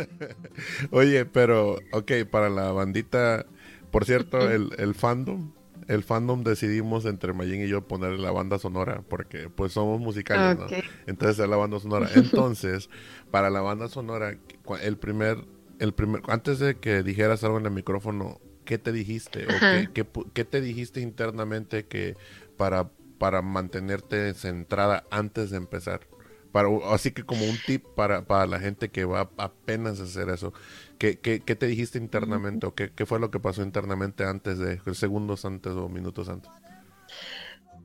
[0.90, 3.46] Oye, pero, ok, para la bandita,
[3.90, 5.52] por cierto, el, el fandom,
[5.90, 10.56] el fandom decidimos entre Mayin y yo poner la banda sonora, porque pues somos musicales,
[10.56, 10.66] ¿no?
[11.08, 12.08] Entonces es la banda sonora.
[12.14, 12.88] Entonces,
[13.32, 14.38] para la banda sonora,
[14.82, 15.38] el primer,
[15.80, 19.46] el primer, antes de que dijeras algo en el micrófono, qué te dijiste?
[19.46, 22.16] ¿O qué, qué, te dijiste internamente que
[22.56, 26.06] para, para mantenerte centrada antes de empezar?
[26.52, 30.28] Para, así que como un tip para, para la gente que va apenas a hacer
[30.28, 30.52] eso,
[31.00, 34.58] ¿qué, qué, qué te dijiste internamente o qué, qué, fue lo que pasó internamente antes
[34.58, 36.52] de, segundos antes o minutos antes?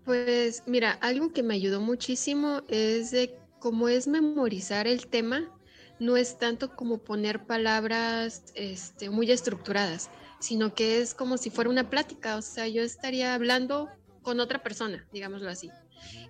[0.04, 5.50] Pues mira, algo que me ayudó muchísimo es de cómo es memorizar el tema,
[5.98, 11.70] no es tanto como poner palabras este, muy estructuradas, sino que es como si fuera
[11.70, 13.90] una plática, o sea, yo estaría hablando
[14.24, 15.72] con otra persona, digámoslo así,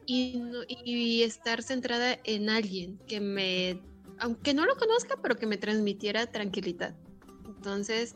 [0.06, 0.40] y,
[0.86, 3.82] y estar centrada en alguien que me,
[4.20, 6.96] aunque no lo conozca, pero que me transmitiera tranquilidad.
[7.48, 8.16] Entonces,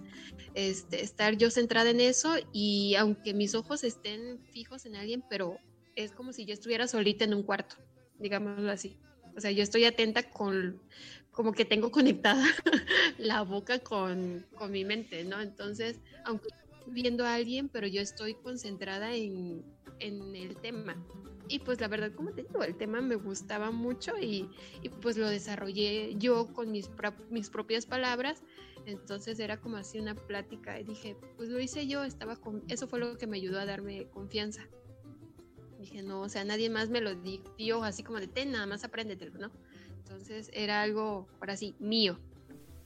[0.53, 5.57] este, estar yo centrada en eso y aunque mis ojos estén fijos en alguien, pero
[5.95, 7.75] es como si yo estuviera solita en un cuarto,
[8.19, 8.97] digámoslo así.
[9.35, 10.81] O sea, yo estoy atenta con,
[11.31, 12.45] como que tengo conectada
[13.17, 15.41] la boca con, con mi mente, ¿no?
[15.41, 16.49] Entonces, aunque
[16.87, 19.63] viendo a alguien, pero yo estoy concentrada en,
[19.99, 20.95] en el tema.
[21.49, 24.47] Y pues la verdad, como te digo, el tema me gustaba mucho y,
[24.83, 26.89] y pues lo desarrollé yo con mis,
[27.31, 28.43] mis propias palabras.
[28.85, 32.87] Entonces era como así una plática y dije, pues lo hice yo, estaba con, eso
[32.87, 34.67] fue lo que me ayudó a darme confianza.
[35.79, 38.83] Dije, no, o sea, nadie más me lo dio así como de, ten, nada más
[38.83, 39.51] apréndetelo, ¿no?
[39.97, 42.19] Entonces era algo, ahora sí, mío.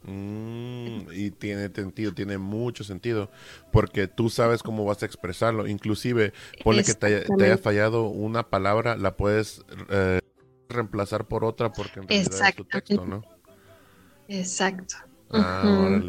[0.06, 3.32] Mm, y tiene sentido, tiene mucho sentido,
[3.72, 5.68] porque tú sabes cómo vas a expresarlo.
[5.68, 10.20] Inclusive, ponle que te haya, fallado una palabra, la puedes eh,
[10.70, 13.24] reemplazar por otra porque en realidad es tu texto, ¿no?
[14.28, 14.96] Exacto.
[15.32, 16.02] Ah,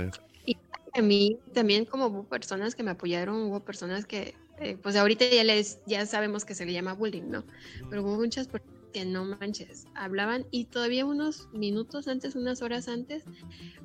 [0.44, 0.58] Y
[0.92, 5.24] a mí también como hubo personas que me apoyaron, hubo personas que, eh, pues ahorita
[5.26, 7.44] ya les, ya sabemos que se le llama bullying, ¿no?
[7.88, 12.86] Pero hubo muchas personas que no manches, hablaban y todavía unos minutos antes, unas horas
[12.86, 13.24] antes,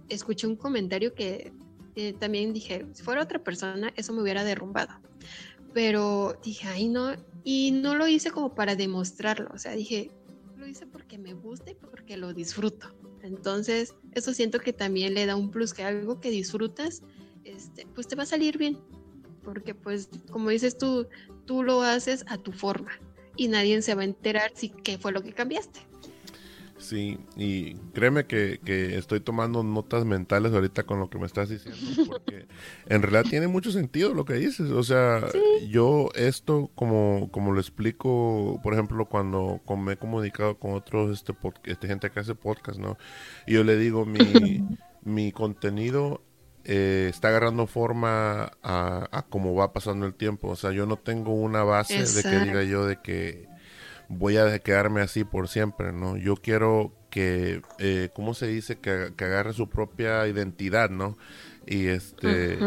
[0.07, 1.51] escuché un comentario que
[2.19, 4.93] también dije, si fuera otra persona, eso me hubiera derrumbado.
[5.73, 10.11] Pero dije, ay no, y no lo hice como para demostrarlo, o sea, dije,
[10.55, 12.95] lo hice porque me gusta y porque lo disfruto.
[13.23, 17.01] Entonces, eso siento que también le da un plus, que algo que disfrutas,
[17.43, 18.77] este, pues te va a salir bien,
[19.43, 21.07] porque pues como dices tú,
[21.45, 22.91] tú lo haces a tu forma
[23.39, 25.79] y nadie se va a enterar si qué fue lo que cambiaste.
[26.77, 28.59] Sí, y créeme que,
[28.97, 32.47] estoy tomando notas mentales ahorita con lo que me estás diciendo, porque
[32.87, 34.71] en realidad tiene mucho sentido lo que dices.
[34.71, 35.25] O sea,
[35.69, 41.33] yo esto, como, como lo explico, por ejemplo, cuando, me he comunicado con otros este,
[41.65, 42.97] este, gente que hace podcast, ¿no?
[43.45, 44.19] Y yo le digo, mi,
[45.03, 46.21] mi contenido
[46.71, 50.49] eh, está agarrando forma a, a cómo va pasando el tiempo.
[50.49, 53.47] O sea, yo no tengo una base de que diga yo de que
[54.07, 56.15] voy a quedarme así por siempre, ¿no?
[56.15, 58.77] Yo quiero que, eh, ¿cómo se dice?
[58.77, 61.17] Que, agarre su propia identidad, ¿no?
[61.65, 62.59] Y este,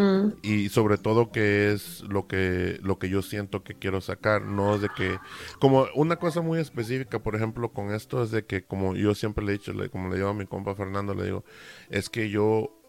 [0.43, 4.75] y sobre todo que es lo que, lo que yo siento que quiero sacar, no
[4.75, 5.17] es de que,
[5.61, 9.45] como una cosa muy específica, por ejemplo, con esto es de que, como yo siempre
[9.45, 11.45] le he dicho, como le digo a mi compa Fernando, le digo,
[11.89, 12.82] es que yo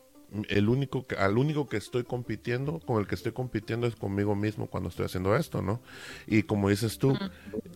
[0.49, 4.35] el único que, al único que estoy compitiendo, con el que estoy compitiendo es conmigo
[4.35, 5.81] mismo cuando estoy haciendo esto, ¿no?
[6.27, 7.17] Y como dices tú,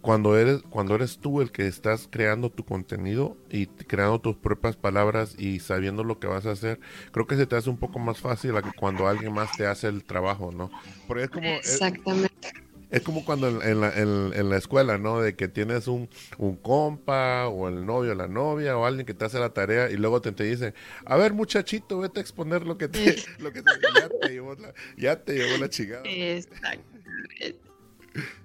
[0.02, 4.76] cuando eres, cuando eres tú el que estás creando tu contenido y creando tus propias
[4.76, 6.80] palabras y sabiendo lo que vas a hacer,
[7.12, 9.67] creo que se te hace un poco más fácil a que cuando alguien más te
[9.67, 10.70] hace el trabajo, ¿no?
[11.08, 11.48] Porque es como...
[11.48, 12.48] Exactamente.
[12.48, 12.66] Es
[13.04, 15.21] como cuando en, la, en, la, escuela, ¿no?
[15.21, 19.13] De que tienes un, un, compa o el novio o la novia o alguien que
[19.13, 20.73] te hace la tarea y luego te, te dice,
[21.06, 24.56] a ver muchachito, vete a exponer lo que te, lo que te, ya, te llevó
[24.56, 26.04] la, ya te llevó la chingada.
[26.06, 26.84] Exacto.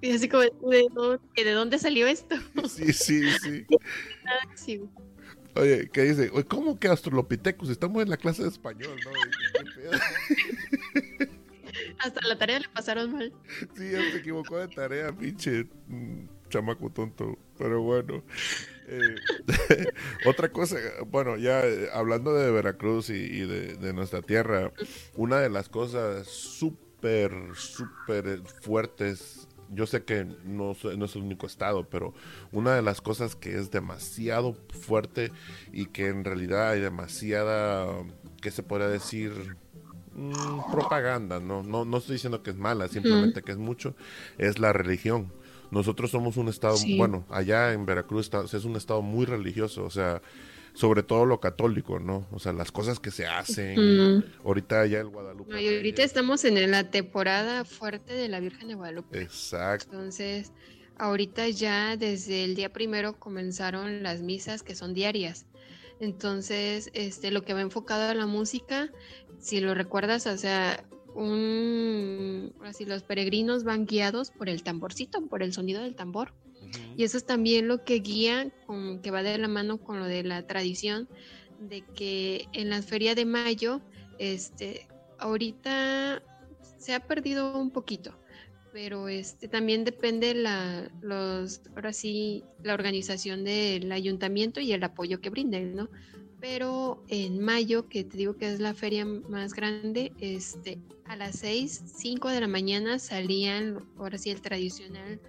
[0.01, 2.35] Y así como, ¿de dónde, ¿de dónde salió esto?
[2.69, 3.65] Sí, sí, sí.
[4.55, 4.81] sí.
[5.55, 6.31] Oye, ¿qué dice?
[6.47, 7.69] ¿Cómo que Astrolopithecus?
[7.69, 9.11] Estamos en la clase de español, ¿no?
[11.99, 13.33] Hasta la tarea le pasaron mal.
[13.75, 17.37] Sí, él se equivocó de tarea, pinche mm, chamaco tonto.
[17.57, 18.23] Pero bueno.
[18.87, 19.15] Eh,
[20.25, 20.77] otra cosa,
[21.07, 24.71] bueno, ya eh, hablando de Veracruz y, de, nuestra tierra,
[25.15, 31.47] una de las cosas súper, súper fuertes, yo sé que no, no, es el único
[31.47, 32.13] estado, pero
[32.51, 35.31] una de las cosas que es demasiado fuerte
[35.71, 37.87] y que en realidad hay demasiada,
[38.41, 39.55] ¿qué se podría decir?
[40.15, 43.95] Mm, propaganda, no, no, no estoy diciendo que es mala, simplemente que es mucho,
[44.37, 45.31] es la religión.
[45.71, 50.21] Nosotros somos un estado, bueno, allá en Veracruz es un estado muy religioso, o sea,
[50.73, 52.27] sobre todo lo católico, ¿no?
[52.31, 54.23] O sea, las cosas que se hacen.
[54.43, 55.61] Ahorita ya el Guadalupe.
[55.61, 59.21] y ahorita estamos en la temporada fuerte de la Virgen de Guadalupe.
[59.21, 59.87] Exacto.
[59.91, 60.51] Entonces,
[60.97, 65.45] ahorita ya desde el día primero comenzaron las misas que son diarias.
[66.03, 68.91] Entonces, este, lo que va enfocado a la música
[69.43, 70.85] si lo recuerdas, o sea,
[71.15, 76.33] un, así los peregrinos van guiados por el tamborcito, por el sonido del tambor.
[76.95, 80.05] Y eso es también lo que guía, con, que va de la mano con lo
[80.05, 81.09] de la tradición,
[81.59, 83.81] de que en la feria de mayo,
[84.17, 84.87] este,
[85.19, 86.23] ahorita
[86.77, 88.17] se ha perdido un poquito,
[88.73, 95.21] pero este también depende la, los, ahora sí, la organización del ayuntamiento y el apoyo
[95.21, 95.89] que brinden, ¿no?
[96.43, 101.39] pero en mayo, que te digo que es la feria más grande, este, a las
[101.39, 105.21] 6, 5 de la mañana salían, ahora sí, el tradicional,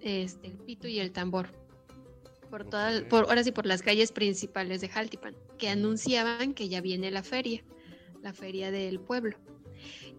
[0.00, 1.48] este, el pito y el tambor.
[2.50, 6.80] Por todas, por, ahora sí, por las calles principales de Jaltipan, que anunciaban que ya
[6.80, 7.64] viene la feria,
[8.22, 9.36] la feria del pueblo.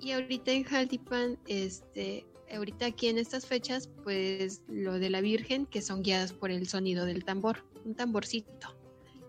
[0.02, 5.66] Y ahorita en Jaltipan, este, ahorita aquí en estas fechas, pues lo de la Virgen,
[5.66, 8.82] que son guiadas por el sonido del tambor, un tamborcito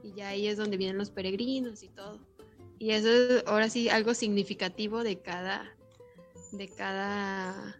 [0.02, 2.18] y ya ahí es donde vienen los peregrinos y todo.
[2.78, 5.76] Y eso es ahora sí algo significativo de cada,
[6.50, 7.76] de cada,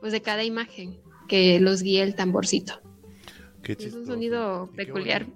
[0.00, 2.80] pues de cada imagen que los guía el tamborcito.
[3.72, 5.26] Es un sonido peculiar.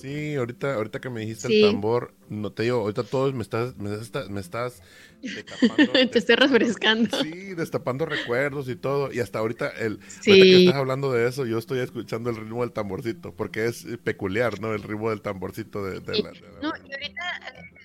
[0.00, 3.76] Sí, ahorita, ahorita que me dijiste el tambor, no te digo, ahorita todos me estás,
[3.76, 4.82] me estás, me estás
[5.20, 5.92] destapando.
[6.10, 7.22] te estoy refrescando.
[7.22, 9.12] Sí, destapando recuerdos y todo.
[9.12, 12.72] Y hasta ahorita, el, que estás hablando de eso, yo estoy escuchando el ritmo del
[12.72, 14.72] tamborcito, porque es peculiar, ¿no?
[14.72, 17.40] El ritmo del tamborcito de, la, No, y ahorita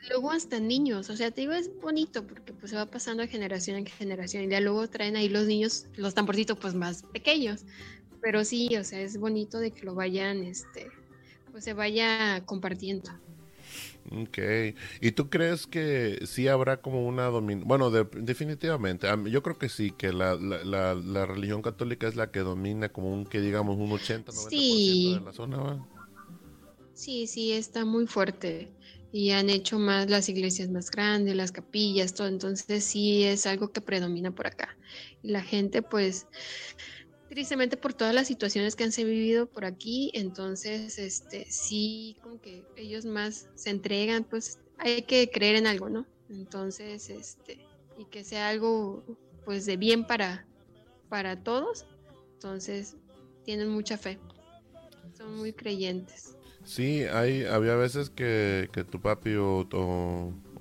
[0.09, 3.27] luego hasta niños, o sea, te digo, es bonito porque pues se va pasando de
[3.27, 7.65] generación en generación y ya luego traen ahí los niños, los tamborcitos pues más pequeños.
[8.27, 10.91] Pero sí, o sea, es bonito de que lo vayan, este,
[11.49, 13.09] pues se vaya compartiendo.
[14.11, 14.37] Ok.
[14.99, 17.69] ¿Y tú crees que sí habrá como una dominación?
[17.69, 19.07] Bueno, definitivamente.
[19.31, 23.13] Yo creo que sí, que la, la, la, religión católica es la que domina como
[23.13, 25.87] un, que digamos, un 80, 90% de la zona,
[26.93, 28.73] Sí, sí, está muy fuerte.
[29.13, 32.27] Y han hecho más las iglesias más grandes, las capillas, todo.
[32.27, 34.77] Entonces sí es algo que predomina por acá.
[35.23, 36.27] Y la gente, pues
[37.29, 42.41] tristemente por todas las situaciones que han se vivido por aquí, entonces este sí como
[42.41, 46.05] que ellos más se entregan, pues hay que creer en algo, ¿no?
[46.29, 47.65] Entonces, este
[47.97, 49.03] y que sea algo
[49.45, 50.45] pues de bien para
[51.09, 51.85] para todos.
[52.33, 52.95] Entonces,
[53.43, 54.19] tienen mucha fe.
[55.17, 56.35] Son muy creyentes.
[56.63, 59.65] Sí, hay había veces que, que tu papi o,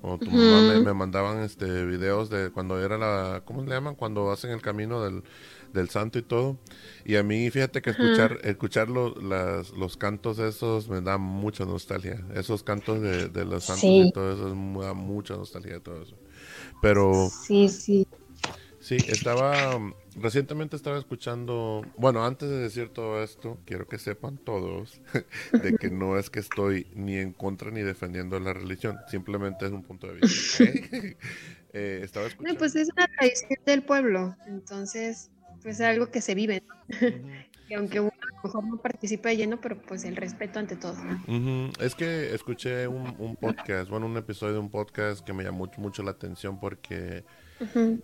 [0.02, 3.96] o, tu mamá me, me, mandaban este videos de cuando era la ¿cómo le llaman?
[3.96, 5.24] Cuando hacen el camino del
[5.76, 6.58] del santo y todo.
[7.04, 12.24] Y a mí, fíjate que escuchar, escuchar las, los cantos esos me da mucha nostalgia.
[12.34, 16.16] Esos cantos de, de los santos y todo eso me da mucha nostalgia todo eso.
[16.82, 17.30] Pero...
[17.46, 18.06] Sí, sí.
[18.86, 19.80] Sí, estaba,
[20.14, 25.00] recientemente estaba escuchando, bueno, antes de decir todo esto, quiero que sepan todos
[25.60, 29.72] de que no es que estoy ni en contra ni defendiendo la religión, simplemente es
[29.72, 30.62] un punto de vista.
[31.72, 32.52] eh, estaba escuchando.
[32.52, 35.30] No, pues es una tradición del pueblo, entonces
[35.66, 36.62] pues es algo que se vive.
[37.68, 40.94] y aunque uno a lo mejor no participa lleno, pero pues el respeto ante todo.
[41.80, 46.04] Es que escuché un, podcast, bueno, un episodio de un podcast que me llamó mucho,
[46.04, 47.24] la atención porque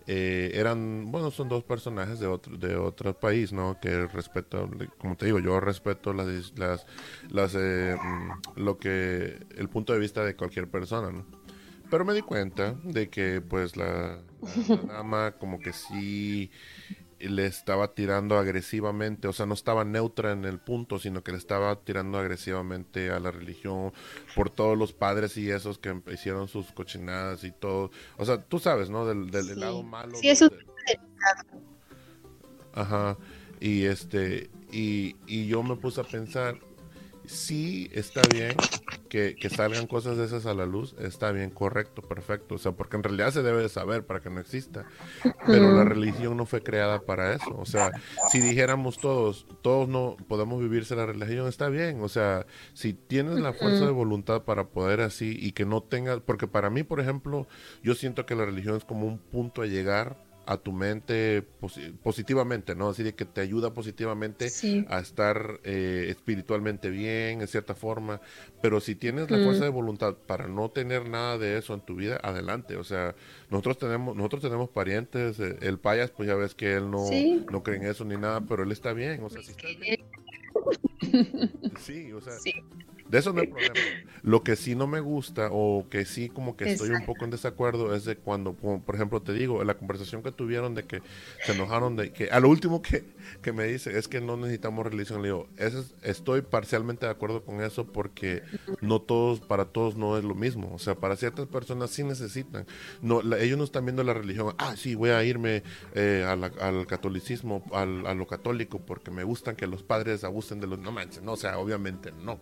[0.07, 3.79] eh, eran, bueno, son dos personajes de otro, de otro país, ¿no?
[3.79, 6.85] Que respeto, como te digo, yo respeto las, las,
[7.29, 11.25] las eh, mm, lo que, el punto de vista de cualquier persona, ¿no?
[11.89, 14.19] Pero me di cuenta de que pues la,
[14.67, 16.51] la dama como que sí
[17.29, 21.37] le estaba tirando agresivamente, o sea, no estaba neutra en el punto, sino que le
[21.37, 23.93] estaba tirando agresivamente a la religión
[24.35, 27.91] por todos los padres y esos que hicieron sus cochinadas y todo.
[28.17, 29.05] O sea, tú sabes, ¿no?
[29.05, 30.15] Del, del lado malo.
[30.15, 30.49] Sí, eso
[32.73, 33.17] Ajá.
[33.59, 36.59] Y este, y, y yo me puse a pensar,
[37.25, 38.55] sí está bien
[39.09, 42.55] que, salgan cosas de esas a la luz, está bien, correcto, perfecto.
[42.55, 44.85] O sea, porque en realidad se debe de saber para que no exista.
[45.45, 47.55] Pero la religión no fue creada para eso.
[47.57, 47.91] O sea,
[48.31, 52.01] si dijéramos todos, todos no podemos vivirse la religión, está bien.
[52.01, 56.19] O sea, si tienes la fuerza de voluntad para poder así y que no tengas,
[56.21, 57.47] porque para mí, por ejemplo,
[57.83, 61.43] yo siento que la religión es como un punto a llegar a tu mente
[62.03, 62.89] positivamente, ¿no?
[62.89, 64.49] Así de que te ayuda positivamente
[64.87, 68.21] a estar eh, espiritualmente bien, en cierta forma.
[68.61, 71.95] Pero si tienes la fuerza de voluntad para no tener nada de eso en tu
[71.95, 72.75] vida, adelante.
[72.77, 73.15] O sea,
[73.49, 77.05] nosotros tenemos, nosotros tenemos parientes, eh, el payas, pues ya ves que él no,
[77.51, 79.23] no cree en eso ni nada, pero él está bien.
[79.23, 80.03] O sea, si bien.
[81.79, 82.33] Sí, o sea,
[83.13, 83.75] De eso no hay problema.
[84.23, 87.29] Lo que sí no me gusta o que sí como que estoy un poco en
[87.29, 91.03] desacuerdo es de cuando, por ejemplo, te digo, en la conversación que tuvieron de que
[91.45, 93.05] se enojaron de que a lo último que,
[93.43, 95.21] que me dice es que no necesitamos religión.
[95.21, 95.47] Le digo,
[96.01, 98.41] estoy parcialmente de acuerdo con eso porque
[98.81, 100.73] no todos, para todos no es lo mismo.
[100.73, 102.65] O sea, para ciertas personas sí necesitan.
[103.03, 105.61] No, ellos no están viendo la religión, ah, sí, voy a irme
[105.93, 110.65] eh, al catolicismo, al, a lo católico porque me gustan que los padres abusen de
[110.65, 110.79] los...
[110.79, 112.39] No manches, no, o sea, obviamente no.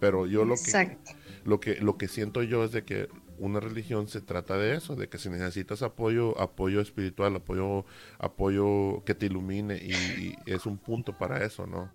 [0.00, 0.98] Pero yo lo que,
[1.44, 3.08] lo que lo que siento yo es de que
[3.38, 7.84] una religión se trata de eso, de que si necesitas apoyo, apoyo espiritual, apoyo,
[8.18, 11.90] apoyo que te ilumine y, es un punto para eso, ¿no?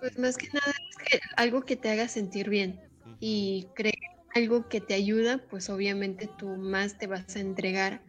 [0.00, 0.72] Pues más que nada
[1.12, 2.80] es algo que te haga sentir bien
[3.20, 3.94] y creer
[4.34, 8.02] algo que te ayuda, pues obviamente tú más te vas a entregar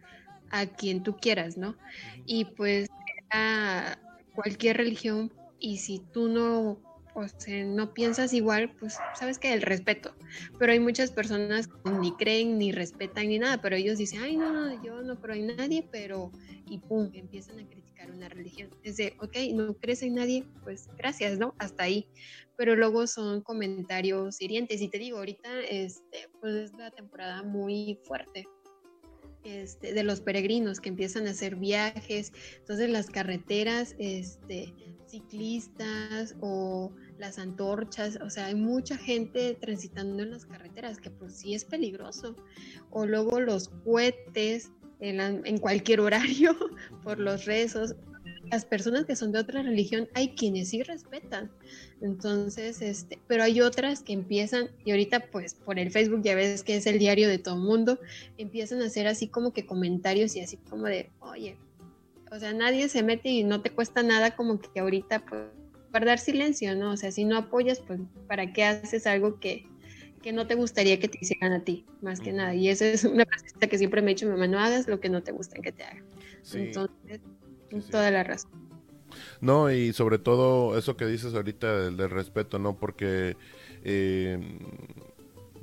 [0.50, 1.76] a quien tú quieras, ¿no?
[2.26, 2.88] Y pues
[3.30, 3.98] a
[4.34, 6.78] cualquier religión y si tú no
[7.14, 10.14] o sea, no piensas igual, pues sabes que el respeto.
[10.58, 14.36] Pero hay muchas personas que ni creen, ni respetan, ni nada, pero ellos dicen, ay,
[14.36, 16.32] no, no, yo no creo en nadie, pero,
[16.66, 18.68] y pum, empiezan a criticar una religión.
[18.82, 21.54] Es de, ok, no crees en nadie, pues gracias, ¿no?
[21.58, 22.08] Hasta ahí.
[22.56, 24.80] Pero luego son comentarios hirientes.
[24.80, 28.44] Y te digo, ahorita, este, pues es la temporada muy fuerte.
[29.44, 34.72] Este, de los peregrinos que empiezan a hacer viajes, entonces las carreteras, este,
[35.06, 41.34] ciclistas o las antorchas, o sea, hay mucha gente transitando en las carreteras que pues
[41.34, 42.36] sí es peligroso.
[42.90, 44.70] O luego los cohetes
[45.00, 46.56] en, cualquier horario
[47.02, 47.94] por los rezos.
[48.50, 51.50] Las personas que son de otra religión, hay quienes sí respetan.
[52.00, 56.62] Entonces, este, pero hay otras que empiezan, y ahorita pues por el Facebook ya ves
[56.62, 57.98] que es el diario de todo mundo,
[58.38, 61.56] empiezan a hacer así como que comentarios y así como de, oye,
[62.30, 65.42] o sea, nadie se mete y no te cuesta nada como que ahorita pues
[65.90, 66.90] guardar silencio, ¿no?
[66.90, 69.68] O sea, si no apoyas, pues ¿para qué haces algo que,
[70.20, 72.52] que no te gustaría que te hicieran a ti, más que nada?
[72.52, 75.08] Y esa es una frase que siempre me he dicho, mamá, no hagas lo que
[75.08, 76.04] no te gusta que te hagan.
[76.52, 77.20] Entonces,
[77.82, 78.50] toda la razón.
[79.40, 82.76] No, y sobre todo eso que dices ahorita del, respeto, ¿no?
[82.76, 83.36] Porque
[83.84, 84.58] eh,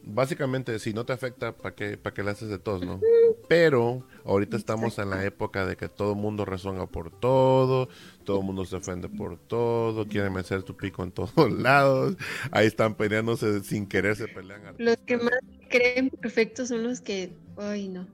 [0.04, 3.00] básicamente si no te afecta, ¿para qué, para qué le haces de todos, no?
[3.48, 7.90] Pero ahorita estamos en la época de que todo el mundo resonga por todo,
[8.24, 12.16] todo el mundo se ofende por todo, quieren meter tu pico en todos lados,
[12.52, 14.62] ahí están peleándose sin querer, se pelean.
[14.78, 15.40] Los que más
[15.70, 18.08] creen perfectos son los que, ay no.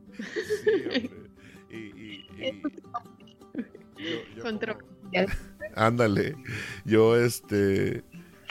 [0.64, 1.10] Sí,
[1.70, 2.62] Y, y, y,
[5.76, 6.36] Ándale,
[6.86, 8.04] yo este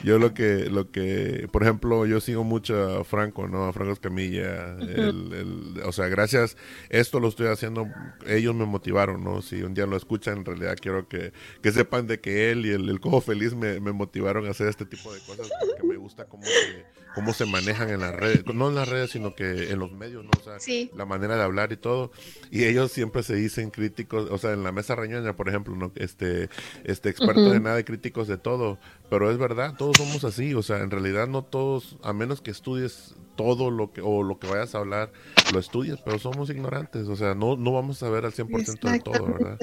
[0.03, 3.65] yo lo que, lo que, por ejemplo, yo sigo mucho a Franco, ¿no?
[3.65, 4.75] A Franco Escamilla.
[4.75, 6.55] el, o sea, gracias,
[6.89, 7.87] esto lo estoy haciendo,
[8.27, 9.41] ellos me motivaron, ¿no?
[9.41, 11.33] Si un día lo escuchan, en realidad quiero que,
[11.63, 14.67] que sepan de que él y el, el Cojo Feliz me, me, motivaron a hacer
[14.67, 16.85] este tipo de cosas porque me gusta cómo se,
[17.17, 20.23] cómo se manejan en las redes, no en las redes, sino que en los medios,
[20.23, 20.29] ¿no?
[20.39, 20.59] O sea,
[20.95, 22.11] la manera de hablar y todo.
[22.51, 25.91] Y ellos siempre se dicen críticos, o sea, en la mesa reñoña, por ejemplo, ¿no?
[25.95, 26.47] Este,
[26.83, 28.77] este experto de nada y críticos de todo.
[29.09, 32.41] Pero es verdad, todo todos somos así, o sea, en realidad no todos, a menos
[32.41, 35.11] que estudies todo lo que, o lo que vayas a hablar,
[35.53, 38.99] lo estudias, pero somos ignorantes, o sea, no, no vamos a ver al 100% de
[38.99, 39.57] todo, ¿verdad?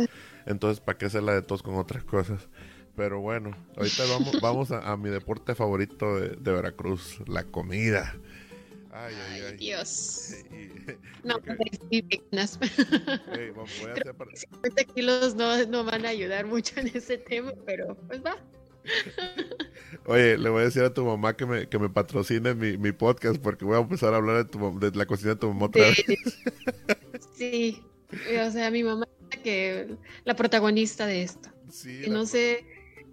[0.47, 2.49] Entonces, ¿para qué hacerla de todos con otras cosas?
[2.97, 8.17] Pero bueno, ahorita vamos, vamos a, mi deporte favorito de, Veracruz, la comida.
[8.93, 9.57] Ay, ay, ay.
[9.57, 10.37] Dios.
[11.25, 11.59] no, pues
[11.91, 14.37] voy a hacer para...
[14.37, 18.37] 50 kilos no, no van a ayudar mucho en ese tema, pero pues va.
[20.07, 22.93] Oye, le voy a decir a tu mamá que me, que me patrocine mi, mi
[22.93, 25.67] podcast porque voy a empezar a hablar de, tu, de la cocina de tu mamá
[25.67, 26.05] otra sí.
[26.07, 26.39] vez.
[27.35, 27.83] Sí,
[28.47, 31.49] o sea, mi mamá es que la protagonista de esto.
[31.71, 32.65] Sí, no sé,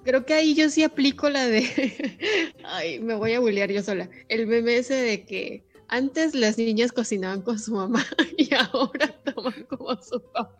[0.03, 4.09] creo que ahí yo sí aplico la de, ay, me voy a bullear yo sola,
[4.29, 8.03] el meme ese de que antes las niñas cocinaban con su mamá
[8.37, 10.55] y ahora toman como su papá.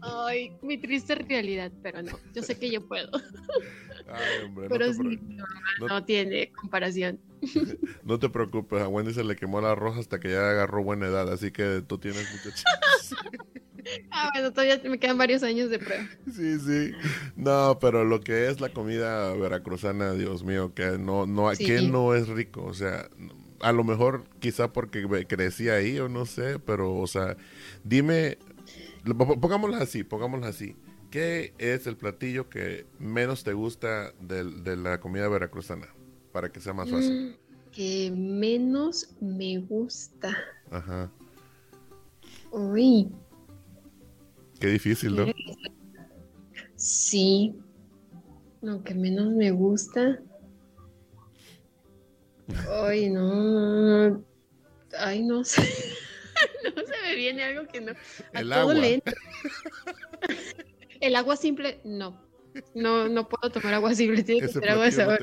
[0.00, 3.10] Ay, mi triste realidad, pero no, yo sé que yo puedo.
[4.68, 5.20] pero sí,
[5.80, 7.20] no, tiene comparación.
[8.04, 11.06] No te preocupes, a Wendy se le quemó la roja hasta que ya agarró buena
[11.06, 12.50] edad, así que tú tienes mucha
[14.10, 16.08] Ah, bueno, todavía me quedan varios años de prueba.
[16.32, 16.92] Sí, sí.
[17.36, 22.14] No, pero lo que es la comida veracruzana, Dios mío, que no, no, que no
[22.14, 23.08] es rico, o sea,
[23.60, 27.36] a lo mejor quizá porque crecí ahí o no sé, pero o sea,
[27.82, 28.38] dime,
[29.40, 30.76] pongámoslo así, pongámoslo así.
[31.10, 35.86] ¿Qué es el platillo que menos te gusta de, la comida veracruzana?
[36.32, 37.12] Para que sea más fácil.
[37.12, 40.36] Mm, que menos me gusta.
[40.72, 41.08] Ajá.
[42.50, 43.12] Uy.
[44.64, 45.26] Qué difícil, ¿no?
[46.74, 47.54] Sí.
[48.62, 50.22] Lo que menos me gusta.
[52.70, 54.24] Ay, no.
[54.98, 55.60] Ay, no sé.
[56.64, 57.92] no se me viene algo que no.
[58.32, 58.74] El agua.
[61.00, 62.26] El agua simple, no.
[62.74, 65.18] No, no puedo tomar agua simple, tiene que ser agua de sabor.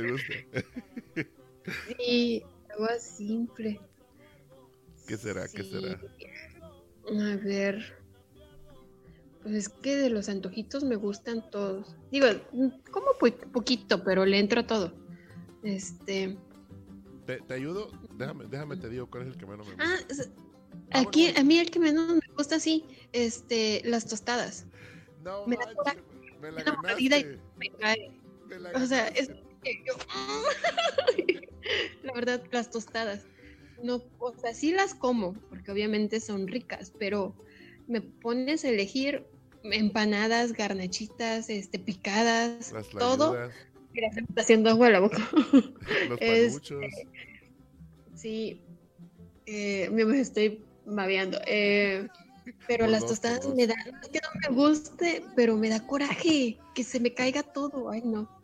[1.98, 2.44] sí,
[2.76, 3.82] agua simple.
[5.08, 5.48] ¿Qué será?
[5.48, 6.00] ¿Qué será?
[7.10, 8.01] A ver.
[9.44, 11.96] Pues es que de los antojitos me gustan todos.
[12.12, 12.28] Digo,
[12.92, 13.08] como
[13.52, 14.94] poquito, pero le entro a todo.
[15.64, 16.38] Este.
[17.26, 17.89] ¿Te, ayudo?
[18.18, 20.32] Déjame, déjame te digo cuál es el que menos me gusta.
[20.92, 24.66] Ah, aquí, a mí el que menos me gusta, sí, este, las tostadas.
[25.24, 25.96] No, me, manches, la,
[26.42, 27.39] me la ganaste.
[27.58, 28.12] Me cae.
[28.76, 29.30] o sea, es
[29.64, 29.94] yo,
[32.04, 33.26] la verdad, las tostadas.
[33.84, 37.36] No, o sea, sí las como, porque obviamente son ricas, pero
[37.88, 39.26] me pones a elegir
[39.64, 43.49] empanadas, garnachitas, este, picadas, todo.
[43.93, 45.18] Mira, se me está haciendo agua la boca.
[46.09, 46.89] Los este,
[48.16, 48.62] sí,
[49.45, 51.39] eh, me estoy babeando.
[51.45, 52.07] Eh,
[52.68, 56.84] pero las tostadas me dan, es que no me guste, pero me da coraje que
[56.84, 57.89] se me caiga todo.
[57.89, 58.41] Ay, no.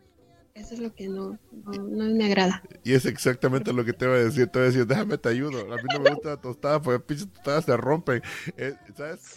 [0.54, 2.62] Eso es lo que no, no, me agrada.
[2.82, 4.48] Y es exactamente lo que te iba a decir.
[4.48, 5.60] Te voy a decir, déjame te ayudo.
[5.72, 8.22] A mí no me gusta la tostada porque pinches tostadas se rompen.
[8.56, 9.36] Eh, ¿Sabes?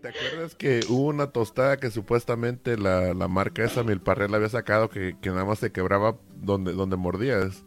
[0.00, 0.54] ¿Te, acuerdas?
[0.54, 5.30] que hubo una tostada que supuestamente la, la marca esa Milparrel había sacado que, que,
[5.30, 7.64] nada más se quebraba donde, donde mordías?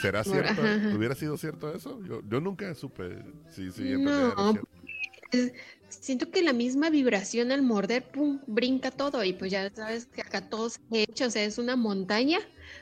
[0.00, 0.62] ¿Será cierto?
[0.96, 2.00] ¿Hubiera sido cierto eso?
[2.04, 3.18] Yo, yo nunca supe
[3.50, 4.68] si, si en no, cierto
[6.00, 10.22] siento que la misma vibración al morder, pum, brinca todo y pues ya sabes que
[10.22, 12.38] acá todo se hecho, o sea, es una montaña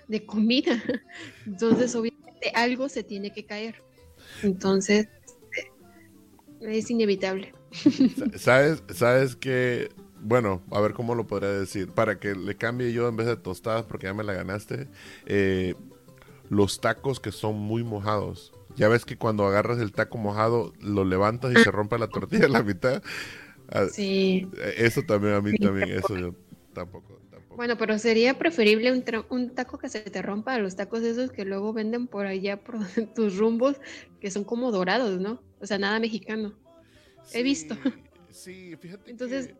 [0.08, 0.82] de comida.
[1.46, 3.82] Entonces, obviamente algo se tiene que caer.
[4.42, 5.08] Entonces,
[5.52, 7.52] este, es inevitable.
[8.36, 9.90] ¿Sabes, sabes que,
[10.20, 13.36] bueno, a ver cómo lo podría decir, para que le cambie yo en vez de
[13.36, 14.88] tostadas, porque ya me la ganaste,
[15.26, 15.74] eh,
[16.48, 18.52] los tacos que son muy mojados.
[18.76, 22.46] Ya ves que cuando agarras el taco mojado, lo levantas y se rompe la tortilla
[22.46, 23.02] a la mitad.
[23.68, 24.48] Ah, sí.
[24.76, 26.34] Eso también a mí también, eso yo
[26.72, 27.20] tampoco.
[27.30, 27.56] tampoco.
[27.56, 31.30] Bueno, pero sería preferible un, un, taco que se te rompa a los tacos esos
[31.30, 32.78] que luego venden por allá por
[33.14, 33.76] tus rumbos,
[34.20, 35.40] que son como dorados, ¿no?
[35.60, 36.54] O sea, nada mexicano.
[37.32, 37.76] He visto.
[38.30, 39.10] Sí, fíjate.
[39.10, 39.50] Entonces,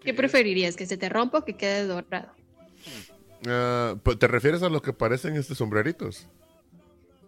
[0.00, 0.76] ¿qué preferirías?
[0.76, 2.32] ¿Que se te rompa o que quede dorado?
[4.02, 6.26] Pues, ¿Te refieres a los que parecen estos sombreritos?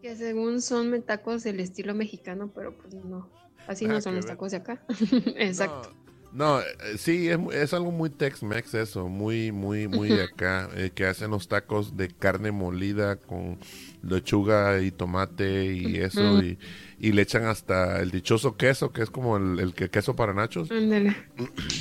[0.02, 3.28] Que según son tacos del estilo mexicano, pero pues no.
[3.66, 4.82] Así no son los tacos de acá.
[5.36, 5.94] Exacto.
[6.32, 6.64] No, eh,
[6.96, 11.48] sí, es, algo muy Tex-Mex eso, muy, muy, muy de acá, eh, que hacen los
[11.48, 13.58] tacos de carne molida con
[14.02, 16.58] lechuga y tomate y eso, y,
[17.00, 20.68] y, le echan hasta el dichoso queso, que es como el, el queso para nachos.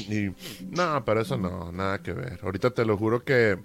[0.10, 0.32] Y,
[0.72, 2.40] no, pero eso no, nada que ver.
[2.42, 3.60] Ahorita te lo juro que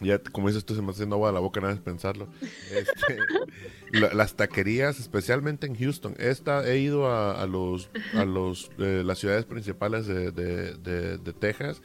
[0.00, 2.28] ya como dices tú, se me está haciendo agua de la boca nada más pensarlo.
[2.72, 3.18] Este,
[4.14, 6.14] las taquerías, especialmente en Houston.
[6.18, 11.82] Esta, he ido a, los, a los, eh, las ciudades principales de, de, Texas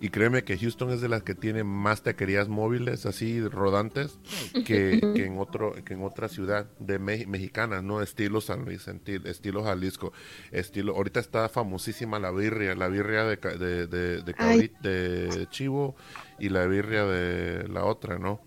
[0.00, 4.18] y créeme que Houston es de las que tiene más taquerías móviles, así rodantes,
[4.64, 8.02] que, en otro que en otra ciudad de mexicana, ¿no?
[8.02, 10.12] Estilo San Luis, estilo Jalisco,
[10.50, 10.96] estilo...
[10.96, 15.96] Ahorita está famosísima la birria, la birria de, de, de, de, de chivo
[16.38, 18.40] y la birria de la otra, ¿no?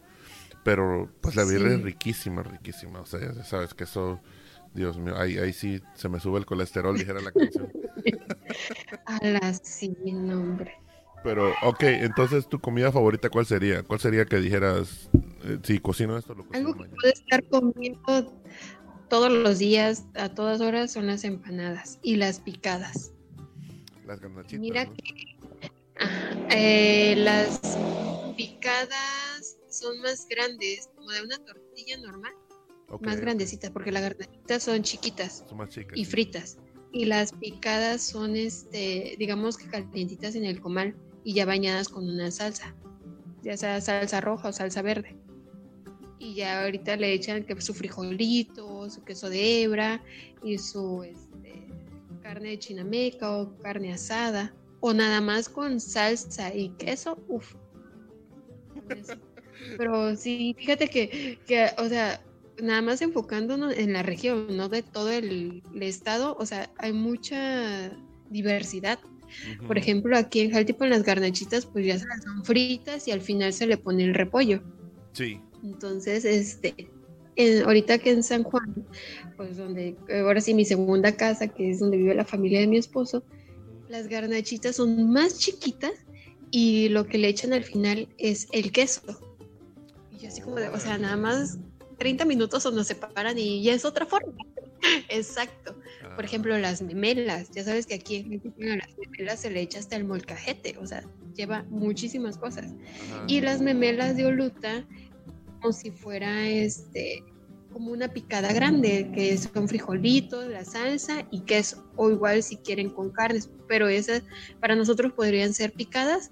[0.63, 3.01] Pero pues la birria es riquísima, riquísima.
[3.01, 4.19] O sea, ya sabes que eso,
[4.73, 7.71] Dios mío, ahí, ahí sí se me sube el colesterol, dijera la canción.
[9.05, 10.77] A la sí, nombre.
[11.23, 13.83] Pero, ok, entonces tu comida favorita, ¿cuál sería?
[13.83, 15.09] ¿Cuál sería que dijeras,
[15.43, 18.33] eh, si cocino esto, lo cocino Algo que puede estar comiendo
[19.09, 23.11] todos los días, a todas horas, son las empanadas y las picadas.
[24.05, 25.37] Las garnachitas, Mira que
[26.51, 27.59] eh, las
[28.37, 32.33] picadas son más grandes, como de una tortilla normal,
[33.01, 35.43] más grandecitas, porque las garnachitas son chiquitas
[35.93, 36.57] y fritas.
[36.91, 42.07] Y las picadas son, este, digamos que calientitas en el comal y ya bañadas con
[42.07, 42.75] una salsa,
[43.43, 45.15] ya sea salsa roja o salsa verde.
[46.17, 50.03] Y ya ahorita le echan que su frijolito, su queso de hebra
[50.43, 51.67] y su este,
[52.21, 57.55] carne de chinameca o carne asada o nada más con salsa y queso, uff.
[59.77, 62.21] Pero sí, fíjate que, que, o sea,
[62.61, 67.91] nada más enfocándonos en la región, no de todo el, estado, o sea, hay mucha
[68.29, 68.99] diversidad.
[69.67, 73.53] Por ejemplo, aquí en Jaltipo en las garnachitas, pues ya son fritas y al final
[73.53, 74.61] se le pone el repollo.
[75.13, 75.39] Sí.
[75.63, 76.89] Entonces, este,
[77.65, 78.85] ahorita que en San Juan,
[79.37, 82.77] pues donde, ahora sí mi segunda casa, que es donde vive la familia de mi
[82.77, 83.23] esposo,
[83.87, 85.93] las garnachitas son más chiquitas
[86.51, 89.01] y lo que le echan al final es el queso.
[90.11, 91.57] Y yo así como de, o sea, nada más
[91.97, 94.33] 30 minutos o nos separan y ya es otra forma.
[95.09, 95.75] Exacto.
[96.19, 97.49] Por ejemplo, las memelas.
[97.51, 100.85] Ya sabes que aquí en México las memelas se le echa hasta el molcajete, o
[100.85, 101.01] sea,
[101.33, 102.73] lleva muchísimas cosas.
[103.27, 104.85] Y las memelas de Oluta,
[105.61, 107.23] como si fuera este
[107.71, 112.89] como una picada grande, que son frijolitos, la salsa y queso, o igual si quieren
[112.89, 114.23] con carnes, pero esas
[114.59, 116.31] para nosotros podrían ser picadas,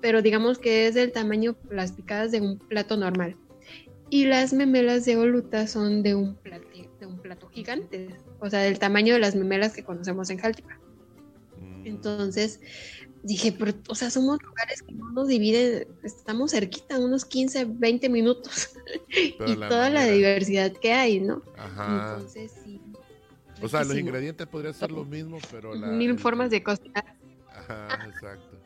[0.00, 3.36] pero digamos que es del tamaño las picadas de un plato normal.
[4.08, 6.68] Y las memelas de Oluta son de un, plato,
[7.00, 8.08] de un plato gigante,
[8.40, 10.78] o sea, del tamaño de las memelas que conocemos en Jaltipa.
[11.60, 11.86] Mm.
[11.86, 12.60] Entonces,
[13.22, 18.08] dije, pero, o sea, somos lugares que no nos dividen, estamos cerquita, unos 15, 20
[18.08, 18.70] minutos.
[19.08, 21.42] y toda la diversidad que hay, ¿no?
[21.56, 22.14] Ajá.
[22.14, 22.80] Entonces, sí.
[23.62, 25.86] O sea, los ingredientes podrían ser los mismos, pero la...
[25.88, 27.16] Mil formas de cocinar.
[27.50, 28.56] Ajá, exacto.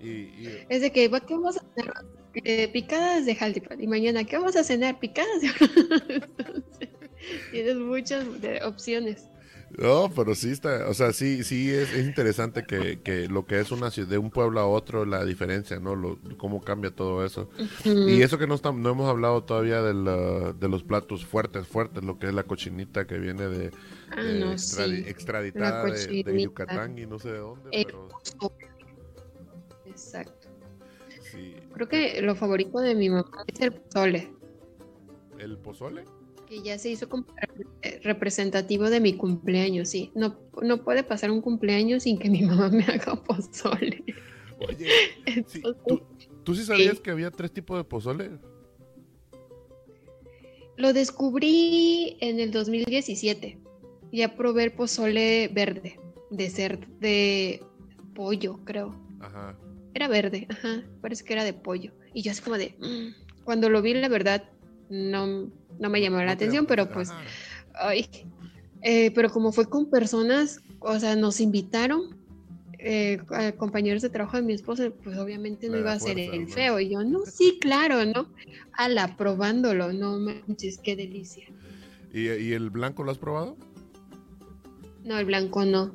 [0.00, 1.92] Es de que, ¿qué vamos a hacer?
[2.34, 3.82] Eh, picadas de Jaltipan.
[3.82, 4.98] Y mañana, ¿qué vamos a cenar?
[5.00, 6.88] Picadas de...
[7.50, 8.26] Tienes muchas
[8.64, 9.28] opciones.
[9.76, 13.90] No, pero sí está, o sea, sí, sí es, interesante que, lo que es una
[13.90, 15.94] ciudad, de un pueblo a otro, la diferencia, ¿no?
[15.94, 17.50] Lo, cómo cambia todo eso.
[17.84, 22.02] Y eso que no, estamos, no hemos hablado todavía de, de, los platos fuertes, fuertes,
[22.02, 23.70] lo que es la cochinita que viene de,
[24.10, 24.54] ah,
[25.06, 27.70] extraditada de, Yucatán y no sé de dónde.
[27.70, 28.08] pero...
[29.84, 30.48] Exacto.
[31.74, 34.32] Creo que lo favorito de mi mamá es el pozole.
[35.38, 36.04] ¿El pozole?
[36.48, 37.26] Que ya se hizo como
[38.02, 40.10] representativo de mi cumpleaños, sí.
[40.14, 44.04] No, no puede pasar un cumpleaños sin que mi mamá me haga pozole.
[44.58, 44.88] Oye,
[46.44, 48.30] ¿tú, sí sabías que había tres tipos de pozole?
[50.76, 53.58] Lo descubrí en el 2017.
[54.12, 57.62] Ya probé el pozole verde, de ser de
[58.14, 58.96] pollo, creo.
[59.20, 59.58] Ajá.
[59.92, 60.82] Era verde, ajá.
[61.02, 61.92] Parece que era de pollo.
[62.14, 62.74] Y yo así como de...
[62.78, 63.28] Mm".
[63.44, 64.44] Cuando lo vi, la verdad,
[64.90, 67.10] no, no me llamó la atención, pero pues,
[67.74, 68.08] ay,
[68.82, 72.16] eh, pero como fue con personas, o sea, nos invitaron,
[72.78, 73.18] eh,
[73.56, 76.78] compañeros de trabajo de mi esposa, pues obviamente no iba a ser el feo.
[76.78, 78.32] Y yo, no, sí, claro, ¿no?
[78.72, 81.46] Ala, probándolo, no manches, qué delicia.
[82.12, 83.56] ¿Y, ¿Y, el blanco lo has probado?
[85.04, 85.92] No, el blanco no.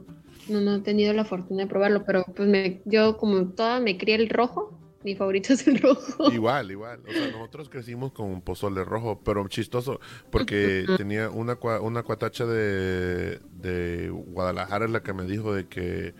[0.50, 3.98] No, no he tenido la fortuna de probarlo, pero pues me, yo como toda me
[3.98, 6.32] crié el rojo, mi favorito es el rojo.
[6.32, 7.02] Igual, igual.
[7.08, 10.00] O sea, nosotros crecimos con un pozole rojo, pero chistoso,
[10.30, 16.14] porque tenía una, una cuatacha de, de Guadalajara, la que me dijo de que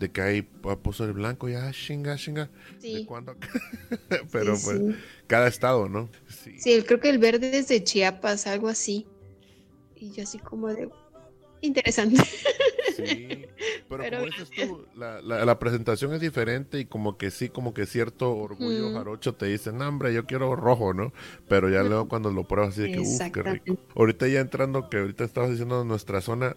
[0.00, 2.48] de que hay pozole blanco, ya, chinga, chinga.
[2.78, 2.94] Sí.
[2.94, 3.36] ¿De cuándo?
[4.32, 4.80] pero pues,
[5.26, 6.08] cada estado, ¿no?
[6.26, 6.58] Sí.
[6.58, 9.06] sí, creo que el verde es de Chiapas, algo así.
[9.94, 10.88] Y yo así como de,
[11.60, 12.16] interesante.
[12.96, 13.46] Sí,
[13.88, 17.86] pero, como dices tú, la, la, presentación es diferente y como que sí, como que
[17.86, 21.12] cierto orgullo jarocho te dice, no, hombre, yo quiero rojo, ¿no?
[21.48, 23.78] Pero ya luego cuando lo pruebas así de que, uff, qué rico.
[23.94, 26.56] Ahorita ya entrando, que ahorita estabas diciendo nuestra zona,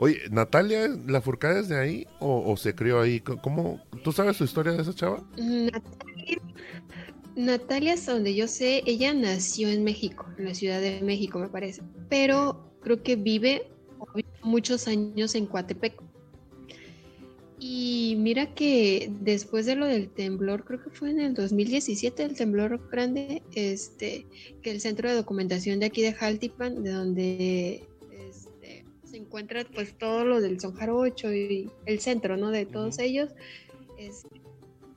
[0.00, 3.18] Oye, ¿Natalia, la furcada es de ahí o, se crió ahí?
[3.18, 5.24] ¿Cómo, ¿Tú sabes su historia de esa chava?
[5.36, 6.40] Natalia,
[7.34, 11.48] Natalia, hasta donde yo sé, ella nació en México, en la Ciudad de México, me
[11.48, 11.82] parece.
[12.08, 13.68] Pero creo que vive
[14.48, 16.02] muchos años en Coatepec.
[17.60, 22.36] Y mira que después de lo del temblor, creo que fue en el 2017, el
[22.36, 24.26] temblor grande, este,
[24.62, 29.98] que el centro de documentación de aquí de Jaltipan, de donde este, se encuentra pues
[29.98, 32.52] todo lo del Son Jarocho y el centro, ¿no?
[32.52, 33.30] De todos ellos,
[33.98, 34.40] este,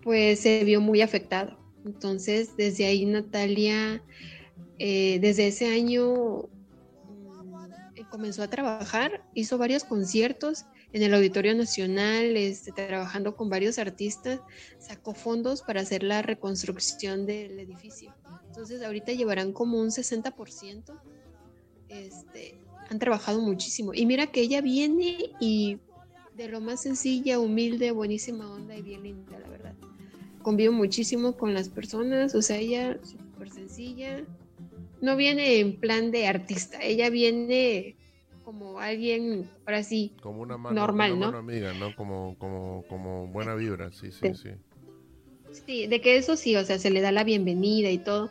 [0.03, 1.57] pues se vio muy afectado.
[1.83, 4.03] Entonces, desde ahí Natalia,
[4.77, 6.47] eh, desde ese año
[8.11, 14.41] comenzó a trabajar, hizo varios conciertos en el Auditorio Nacional, este, trabajando con varios artistas,
[14.77, 18.13] sacó fondos para hacer la reconstrucción del edificio.
[18.47, 20.99] Entonces ahorita llevarán como un 60%.
[21.87, 22.59] Este,
[22.89, 23.93] han trabajado muchísimo.
[23.93, 25.79] Y mira que ella viene y
[26.35, 29.75] de lo más sencilla, humilde, buenísima onda y bien linda, la verdad.
[30.41, 34.25] Convivo muchísimo con las personas, o sea, ella súper sencilla.
[34.99, 37.95] No viene en plan de artista, ella viene
[38.51, 41.95] como alguien, ahora sí, como una mano, normal, una amiga, ¿no?
[41.95, 44.49] Como, como, como buena vibra, sí, sí, sí.
[45.65, 48.29] Sí, de que eso sí, o sea, se le da la bienvenida y todo,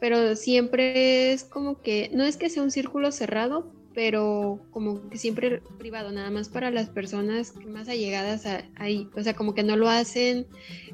[0.00, 5.18] pero siempre es como que, no es que sea un círculo cerrado, pero como que
[5.18, 8.46] siempre privado, nada más para las personas más allegadas
[8.76, 10.46] ahí, o sea, como que no lo hacen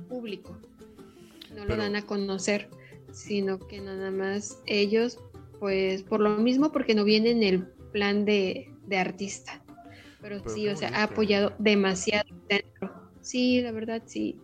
[0.08, 0.58] público,
[1.54, 2.68] no lo dan a conocer,
[3.12, 5.20] sino que nada más ellos,
[5.60, 8.66] pues por lo mismo, porque no vienen el plan de,
[8.98, 9.62] artista.
[10.20, 12.92] Pero, sí, o sea, ha apoyado demasiado dentro.
[13.20, 14.36] Sí, la verdad, sí.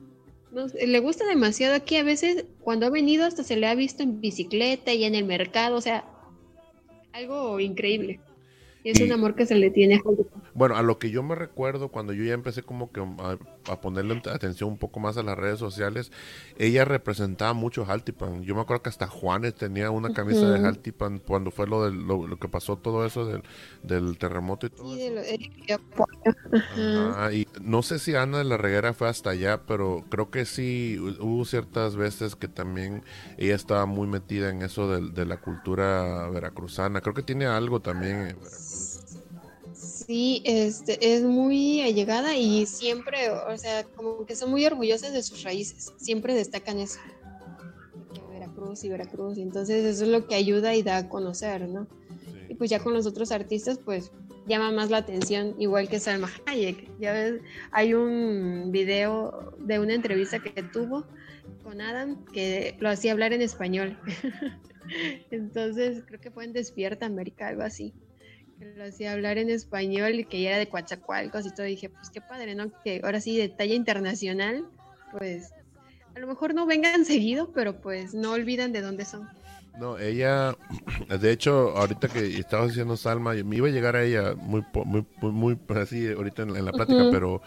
[0.80, 1.96] le gusta demasiado aquí.
[1.96, 5.24] A veces, cuando ha venido, hasta se le ha visto en bicicleta y en el
[5.24, 5.76] mercado.
[5.76, 6.05] O sea,
[7.12, 8.20] algo increíble.
[8.84, 10.01] Y es un amor que se le tiene a
[10.55, 14.20] Bueno, a lo que yo me recuerdo cuando yo ya empecé como que a, ponerle
[14.30, 16.11] atención un poco más a las redes sociales,
[16.59, 18.42] ella representaba mucho Haltipan.
[18.42, 21.92] Yo me acuerdo que hasta Juanes tenía una camisa de Haltipan cuando fue lo, de,
[21.92, 23.42] lo, que pasó todo eso del,
[23.82, 24.96] del terremoto y todo
[27.32, 30.98] y no sé si Ana de la Reguera fue hasta allá, pero creo que sí
[31.20, 33.03] hubo ciertas veces que también
[33.38, 37.01] ella estaba muy metida en eso de, de la cultura veracruzana.
[37.01, 38.36] Creo que tiene algo también en.
[40.11, 45.22] Sí, este, es muy allegada y siempre, o sea, como que son muy orgullosas de
[45.22, 46.98] sus raíces, siempre destacan eso.
[48.28, 51.86] Veracruz y Veracruz, entonces eso es lo que ayuda y da a conocer, ¿no?
[52.48, 54.11] Y pues ya con los otros artistas, pues
[54.48, 56.90] llama más la atención, igual que Salma Hayek.
[56.98, 57.40] Ya ves,
[57.70, 61.04] hay un video de una entrevista que tuvo
[61.62, 63.96] con Adam que lo hacía hablar en español.
[65.30, 67.94] Entonces creo que fue en Despierta América, algo así
[68.61, 71.66] lo hacía hablar en español y que era de Coatzacoalcos y todo.
[71.66, 72.70] dije, pues qué padre, ¿no?
[72.84, 74.66] Que ahora sí, de talla internacional,
[75.12, 75.52] pues
[76.14, 79.28] a lo mejor no vengan seguido, pero pues no olvidan de dónde son.
[79.78, 80.56] No, ella,
[81.08, 85.06] de hecho, ahorita que estaba diciendo Salma, me iba a llegar a ella muy, muy,
[85.22, 87.40] muy, así ahorita en, la plática, pero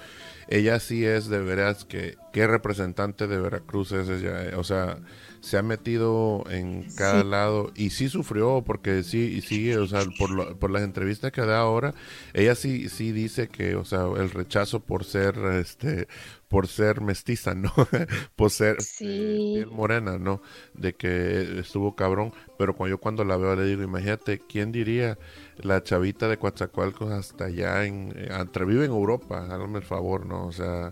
[0.48, 4.98] ella sí es de veras que, qué representante de Veracruz es ella, o sea,
[5.42, 10.02] se ha metido en cada lado y sí sufrió porque sí y sigue, o sea,
[10.18, 11.94] por, por las entrevistas que da ahora,
[12.34, 16.08] ella sí sí dice que, o sea, el rechazo por ser este
[16.54, 17.74] por ser mestiza, ¿no?
[18.36, 20.40] por ser eh, morena, ¿no?
[20.76, 25.18] De que estuvo cabrón, pero cuando yo cuando la veo le digo, imagínate, ¿quién diría
[25.58, 30.28] la chavita de Coatzacoalcos hasta allá en, eh, entre vive en Europa, hágame el favor,
[30.28, 30.46] ¿no?
[30.46, 30.92] O sea,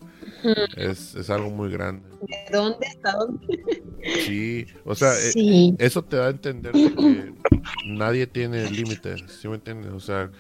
[0.78, 2.10] es, es algo muy grande.
[2.22, 3.16] ¿De dónde está?
[4.26, 7.34] Sí, o sea, eh, eso te da a entender que
[7.86, 9.92] nadie tiene límites, ¿sí me entiendes?
[9.92, 10.32] O sea,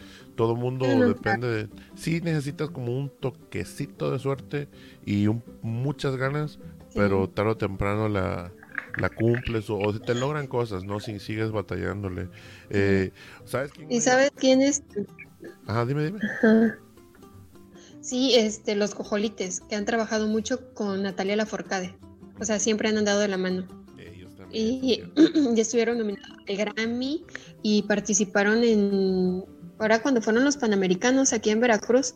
[0.42, 1.70] todo mundo depende de...
[1.94, 4.70] Sí necesitas como un toquecito de suerte
[5.06, 5.28] y
[5.62, 6.58] muchas ganas,
[6.96, 8.52] pero tarde o temprano la,
[8.98, 11.00] la cumples o, te logran cosas, ¿no?
[11.00, 12.28] Si sigues batallándole.
[12.72, 13.12] Eh,
[13.46, 13.92] ¿Sabes quién?
[13.92, 14.82] ¿Y sabes quién es?
[15.68, 16.20] Ajá, dime, dime.
[18.02, 21.96] Sí, este, los cojolites, que han trabajado mucho con Natalia Laforcade.
[22.40, 23.68] O sea, siempre han andado de la mano.
[24.00, 24.52] Ellos también.
[24.74, 25.04] Y
[25.56, 27.28] ya estuvieron nominados al Grammy
[27.62, 29.46] y participaron en.
[29.82, 32.14] Ahora, cuando fueron los Panamericanos aquí en Veracruz,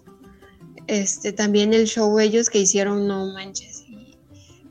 [0.86, 3.86] este, también el show ellos que hicieron, no manches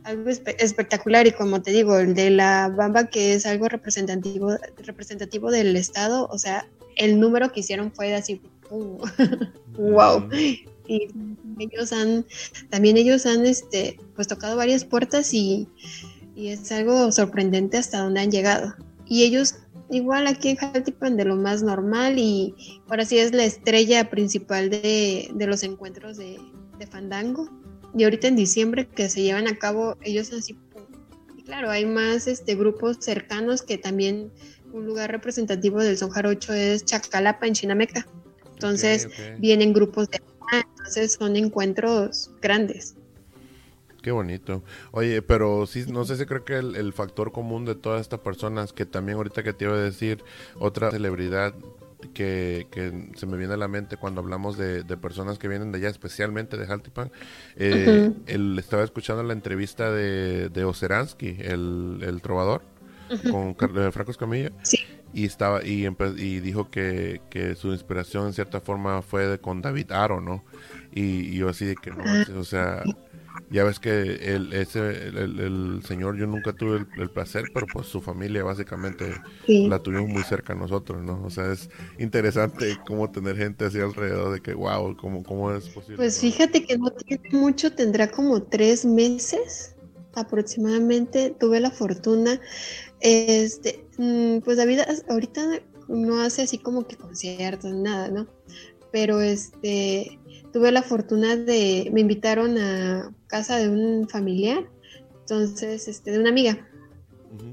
[0.04, 5.50] algo espectacular y como te digo, el de la Bamba que es algo representativo, representativo
[5.50, 8.40] del estado, o sea, el número que hicieron fue así,
[8.70, 10.28] wow.
[10.86, 11.08] Y
[11.58, 12.26] ellos han,
[12.68, 15.66] también ellos han, este, pues tocado varias puertas y,
[16.36, 18.74] y es algo sorprendente hasta donde han llegado.
[19.06, 19.54] Y ellos
[19.90, 22.54] igual aquí en Jaltipan de lo más normal y
[22.88, 26.38] ahora sí es la estrella principal de, de los encuentros de,
[26.78, 27.48] de Fandango.
[27.96, 30.58] Y ahorita en diciembre que se llevan a cabo ellos así
[31.44, 34.32] claro hay más este grupos cercanos que también
[34.72, 38.06] un lugar representativo del son jarocho es Chacalapa en Chinameca.
[38.52, 39.08] Entonces
[39.38, 40.20] vienen grupos de
[40.52, 42.96] entonces son encuentros grandes
[44.04, 44.62] Qué bonito.
[44.90, 48.20] Oye, pero sí, no sé si creo que el, el, factor común de todas estas
[48.20, 50.22] personas, que también ahorita que te iba a decir,
[50.58, 51.54] otra celebridad
[52.12, 52.66] que,
[53.16, 56.58] se me viene a la mente cuando hablamos de, personas que vienen de allá, especialmente
[56.58, 57.10] de Jaltipan.
[57.56, 58.12] Eh,
[58.58, 62.60] estaba escuchando la entrevista de, de Oceransky, el, trovador,
[63.30, 64.50] con eh, Franco Escamilla.
[65.14, 69.92] Y, estaba, y, y dijo que, que, su inspiración en cierta forma fue con David
[69.92, 70.44] Aro, ¿no?
[70.92, 72.24] Y, yo así de que no, ah.
[72.36, 72.82] o sea,
[73.50, 73.90] ya ves que
[74.34, 79.14] el, ese, el, señor yo nunca tuve el, placer, pero pues su familia básicamente
[79.46, 81.22] la tuvimos muy cerca a nosotros, ¿no?
[81.24, 81.68] O sea, es
[81.98, 85.96] interesante cómo tener gente así alrededor de que, wow, ¿cómo, cómo es posible?
[85.96, 89.74] Pues fíjate que no tiene mucho, tendrá como tres meses
[90.14, 91.34] aproximadamente.
[91.38, 92.40] Tuve la fortuna,
[93.00, 98.26] este, mm, pues David ahorita no hace así como que conciertos, nada, ¿no?
[98.90, 100.18] Pero este
[100.52, 104.64] tuve la fortuna de, me invitaron a casa de un familiar,
[105.22, 106.68] entonces, este, de una amiga.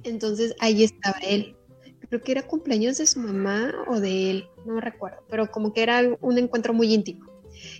[0.03, 1.55] Entonces ahí estaba él.
[2.07, 5.73] Creo que era cumpleaños de su mamá o de él, no me recuerdo, pero como
[5.73, 7.25] que era un encuentro muy íntimo.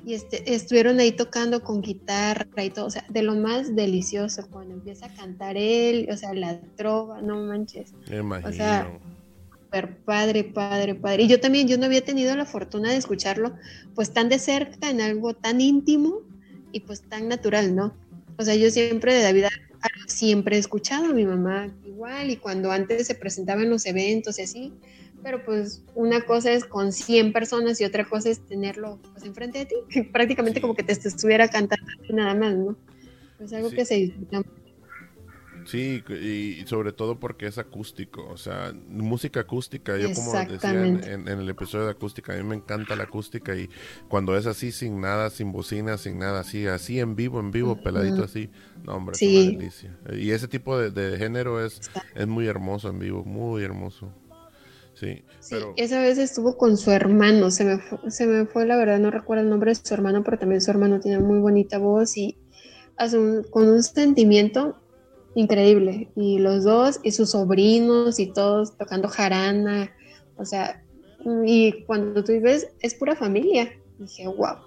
[0.03, 4.47] Y este, estuvieron ahí tocando con guitarra y todo, o sea, de lo más delicioso,
[4.49, 7.93] cuando empieza a cantar él, o sea, la trova, no manches.
[8.43, 8.99] O sea,
[10.05, 11.23] padre, padre, padre.
[11.23, 13.53] Y yo también, yo no había tenido la fortuna de escucharlo
[13.93, 16.30] pues tan de cerca, en algo tan íntimo
[16.71, 17.93] y pues tan natural, ¿no?
[18.37, 19.45] O sea, yo siempre de David
[20.07, 24.37] siempre he escuchado a mi mamá igual y cuando antes se presentaba en los eventos
[24.39, 24.73] y así,
[25.23, 29.59] pero pues una cosa es con 100 personas y otra cosa es tenerlo pues enfrente
[29.59, 29.75] de ti,
[30.13, 32.75] prácticamente como que te estuviera cantando nada más, ¿no?
[33.37, 34.43] Pues algo que se disfruta
[35.65, 41.27] Sí, y sobre todo porque es acústico, o sea, música acústica, yo como decía en,
[41.27, 43.69] el episodio de acústica, a mí me encanta la acústica y
[44.07, 47.81] cuando es así sin nada, sin bocina, sin nada, así, así en vivo, en vivo,
[47.81, 48.49] peladito así,
[48.83, 49.97] no hombre, es una delicia.
[50.13, 51.81] Y ese tipo de, género es,
[52.15, 54.11] es muy hermoso en vivo, muy hermoso.
[54.93, 55.73] Sí, pero...
[55.77, 59.09] esa vez estuvo con su hermano, se me, fue, se me fue la verdad, no
[59.09, 62.37] recuerdo el nombre de su hermano, pero también su hermano tiene muy bonita voz y
[62.97, 63.17] hace
[63.49, 64.77] con un sentimiento
[65.35, 66.09] increíble.
[66.15, 69.91] Y los dos y sus sobrinos y todos tocando jarana,
[70.37, 70.83] o sea,
[71.45, 73.71] y cuando tú ves, es pura familia.
[73.99, 74.57] dije, wow.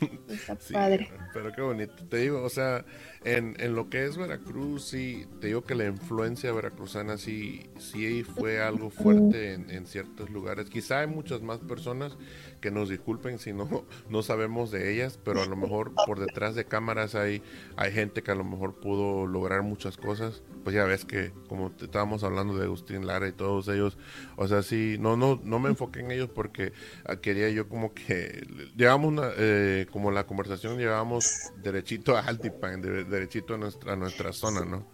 [0.28, 1.10] Está padre.
[1.32, 1.94] Pero qué bonito.
[2.08, 2.84] Te digo, o sea,
[3.24, 8.24] en, en, lo que es Veracruz, sí, te digo que la influencia veracruzana sí, sí
[8.24, 10.70] fue algo fuerte en, en ciertos lugares.
[10.70, 12.16] Quizá hay muchas más personas
[12.60, 16.54] que nos disculpen si no, no sabemos de ellas, pero a lo mejor por detrás
[16.54, 17.42] de cámaras hay,
[17.76, 20.42] hay gente que a lo mejor pudo lograr muchas cosas.
[20.64, 23.96] Pues ya ves que, como estábamos hablando de Agustín Lara y todos ellos,
[24.36, 26.72] o sea, sí, no, no, no me enfoqué en ellos porque
[27.06, 28.46] ah, quería yo como que,
[28.76, 34.32] llevamos una, eh, como la conversación, llevamos derechito a Altipan, derechito a nuestra, a nuestra
[34.32, 34.86] zona, ¿no?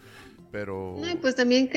[0.53, 0.97] Pero...
[1.21, 1.69] pues también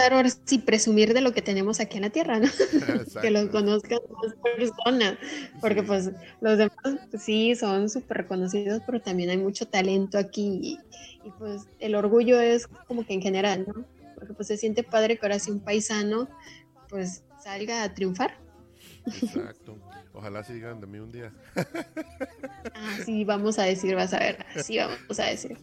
[0.00, 2.48] ahora sí presumir de lo que tenemos aquí en la tierra, ¿no?
[3.22, 5.18] que los conozcan más personas,
[5.60, 6.76] porque pues los demás
[7.10, 10.78] pues, sí son súper reconocidos, pero también hay mucho talento aquí y,
[11.38, 13.84] pues el orgullo es como que en general, ¿no?
[14.14, 16.28] Porque pues se siente padre que ahora sí un paisano
[16.88, 18.38] pues salga a triunfar.
[19.06, 19.76] Exacto.
[20.18, 21.32] Ojalá sigan de mí un día.
[22.74, 24.44] Ah, sí, vamos a decir, vas a ver.
[24.64, 25.56] Sí, vamos a decir.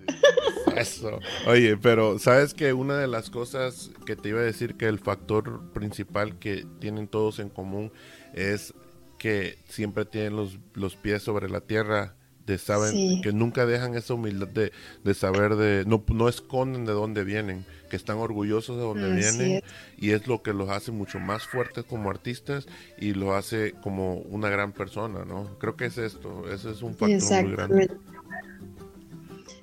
[0.78, 1.20] Eso.
[1.46, 5.00] Oye, pero sabes que una de las cosas que te iba a decir que el
[5.00, 7.92] factor principal que tienen todos en común
[8.34, 8.74] es
[9.20, 12.16] que siempre tienen los, los pies sobre la tierra
[12.46, 14.72] de saben que nunca dejan esa humildad de,
[15.04, 19.64] de saber de no, no esconden de dónde vienen que están orgullosos de donde vienen
[19.98, 22.68] y es lo que los hace mucho más fuertes como artistas
[23.00, 26.96] y lo hace como una gran persona no creo que es esto ese es un
[26.96, 27.90] factor muy grande.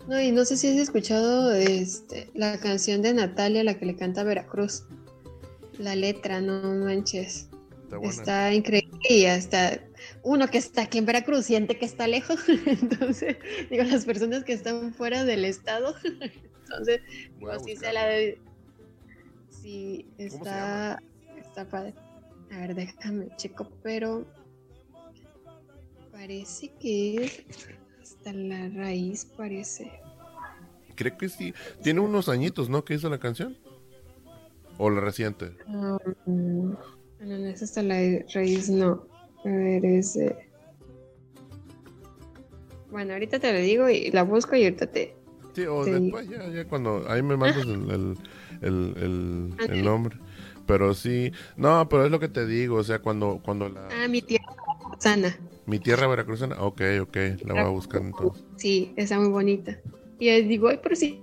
[0.08, 3.96] No y no sé si has escuchado este, la canción de Natalia la que le
[3.96, 4.84] canta Veracruz.
[5.78, 7.48] La letra no manches.
[8.02, 9.78] Está, increíble y hasta
[10.22, 13.36] uno que está aquí en Veracruz siente que está lejos, entonces
[13.70, 15.94] digo, las personas que están fuera del estado,
[16.64, 17.00] entonces,
[17.38, 18.40] digo, sí se la de...
[19.48, 21.00] Sí, está,
[21.36, 21.94] está padre.
[22.50, 24.26] A ver, déjame checo, pero
[26.10, 27.44] parece que es
[28.02, 29.90] hasta la raíz, parece.
[30.96, 31.54] Creo que sí.
[31.82, 32.84] Tiene unos añitos, ¿no?
[32.84, 33.56] ¿Qué hizo la canción?
[34.78, 35.52] ¿O la reciente?
[35.68, 36.76] no, no,
[37.20, 37.94] es hasta la
[38.34, 39.11] raíz, no.
[39.44, 40.36] A ver, ese.
[42.90, 45.16] Bueno, ahorita te lo digo y la busco y ahorita te.
[45.54, 47.04] Sí, o después, ya, ya cuando.
[47.08, 48.16] Ahí me mandas el,
[48.62, 50.16] el, el, nombre.
[50.66, 51.32] Pero sí.
[51.56, 53.88] No, pero es lo que te digo, o sea, cuando, cuando la.
[54.02, 55.38] Ah, mi tierra veracruzana.
[55.66, 58.44] Mi tierra veracruzana, ok, ok, la voy a buscar entonces.
[58.56, 59.78] Sí, está muy bonita.
[60.18, 61.20] Y yo digo, ay, pero sí,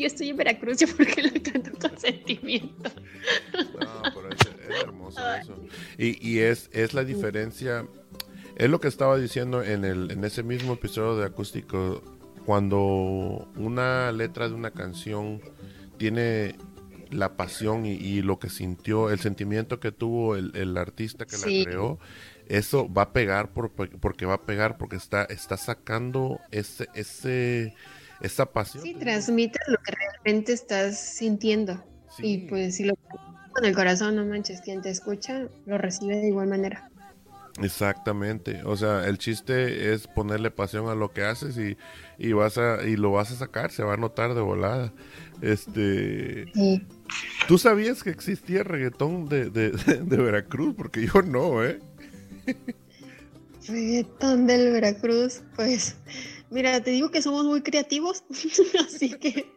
[0.00, 2.90] yo estoy en Veracruz, yo porque la canto con sentimiento.
[3.54, 5.54] No, pero es, es hermoso eso.
[5.96, 7.86] Y, y es, es la diferencia,
[8.56, 12.02] es lo que estaba diciendo en, el, en ese mismo episodio de Acústico,
[12.46, 15.40] cuando una letra de una canción
[15.98, 16.56] tiene
[17.10, 21.64] la pasión y, lo que sintió, el sentimiento que tuvo el, el artista que la
[21.64, 21.98] creó,
[22.46, 27.74] eso va a pegar por, porque va a pegar, porque está, está sacando ese, ese
[28.20, 28.82] esa pasión.
[28.82, 31.82] Sí, transmite lo que realmente estás sintiendo.
[32.18, 32.94] Y pues si lo
[33.58, 36.90] con el corazón, no manches, quien te escucha lo recibe de igual manera.
[37.60, 41.76] Exactamente, o sea, el chiste es ponerle pasión a lo que haces y,
[42.16, 44.92] y vas a y lo vas a sacar, se va a notar de volada.
[45.42, 46.52] Este,
[47.48, 49.70] ¿tú sabías que existía reggaetón de, de,
[50.04, 50.76] de Veracruz?
[50.76, 51.80] Porque yo no, ¿eh?
[53.66, 55.96] reggaetón del Veracruz, pues
[56.50, 58.24] Mira, te digo que somos muy creativos,
[58.86, 59.52] así que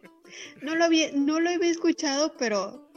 [0.60, 2.91] no lo había, no lo había escuchado, pero,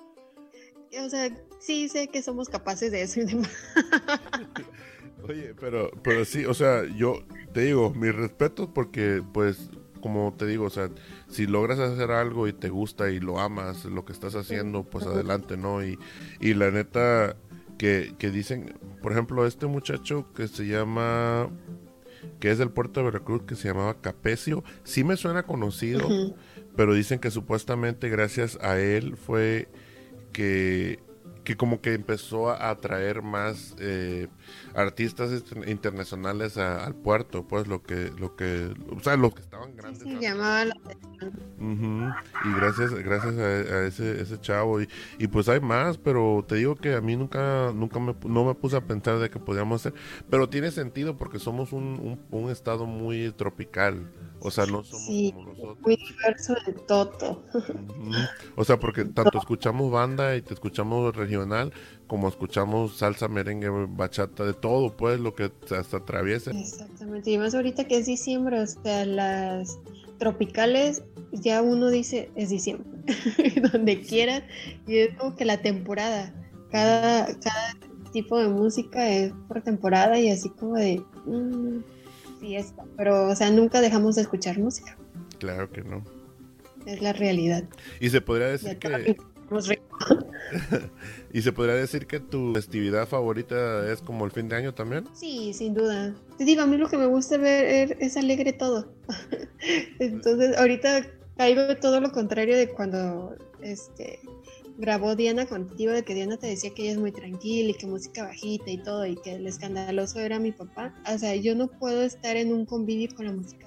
[1.03, 1.29] o sea,
[1.59, 3.51] sí sé que somos capaces de eso y demás.
[5.27, 7.23] Oye, pero, pero sí, o sea, yo
[7.53, 9.69] te digo, mis respetos porque, pues,
[10.01, 10.91] como te digo, o sea,
[11.29, 15.05] si logras hacer algo y te gusta y lo amas, lo que estás haciendo, pues
[15.05, 15.83] adelante, ¿no?
[15.83, 15.97] Y,
[16.39, 17.37] y la neta,
[17.79, 21.49] que, que dicen, por ejemplo, este muchacho que se llama
[22.39, 24.63] que es del puerto de Veracruz, que se llamaba Capecio.
[24.83, 26.07] Sí me suena conocido,
[26.75, 29.69] pero dicen que supuestamente gracias a él fue
[30.35, 30.99] que,
[31.45, 34.27] que como que empezó a atraer más eh,
[34.73, 35.31] artistas
[35.67, 40.03] internacionales al puerto, pues lo que, lo que, o sea, los que estaban grandes.
[40.03, 40.75] Sí, llamaba la
[41.57, 44.89] Y gracias, gracias a, ese, ese chavo y,
[45.19, 48.55] y, pues hay más, pero te digo que a mí nunca, nunca me, no me
[48.55, 49.93] puse a pensar de que podíamos hacer,
[50.29, 55.45] pero tiene sentido porque somos un, un, estado muy tropical, o sea, no somos como
[55.45, 55.77] nosotros.
[55.81, 57.43] Muy diverso de todo.
[58.55, 61.73] O sea, porque tanto escuchamos banda y te escuchamos regional,
[62.07, 66.51] como escuchamos salsa, merengue, bachata, de todo, pues, lo que hasta atraviesa.
[66.51, 69.79] Exactamente, y más ahorita que es diciembre, o sea, las
[70.17, 72.87] tropicales, ya uno dice, es diciembre,
[73.71, 74.45] donde quiera,
[74.87, 76.33] y es como que la temporada,
[76.71, 77.75] cada, cada
[78.11, 81.79] tipo de música es por temporada y así como de mm,
[82.39, 84.97] fiesta, pero, o sea, nunca dejamos de escuchar música.
[85.39, 86.03] Claro que no.
[86.85, 87.63] Es la realidad.
[87.99, 89.17] Y se podría decir que...
[91.33, 95.05] ¿Y se podría decir que tu festividad favorita es como el fin de año también?
[95.13, 96.15] Sí, sin duda.
[96.37, 98.93] Te digo, a mí lo que me gusta ver es alegre todo.
[99.99, 101.05] Entonces, ahorita
[101.37, 104.19] caigo todo lo contrario de cuando este
[104.77, 107.87] grabó Diana contigo, de que Diana te decía que ella es muy tranquila y que
[107.87, 110.93] música bajita y todo, y que el escandaloso era mi papá.
[111.13, 113.65] O sea, yo no puedo estar en un convivio con la música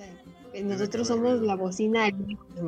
[0.00, 0.14] eh,
[0.64, 2.08] nosotros somos la bocina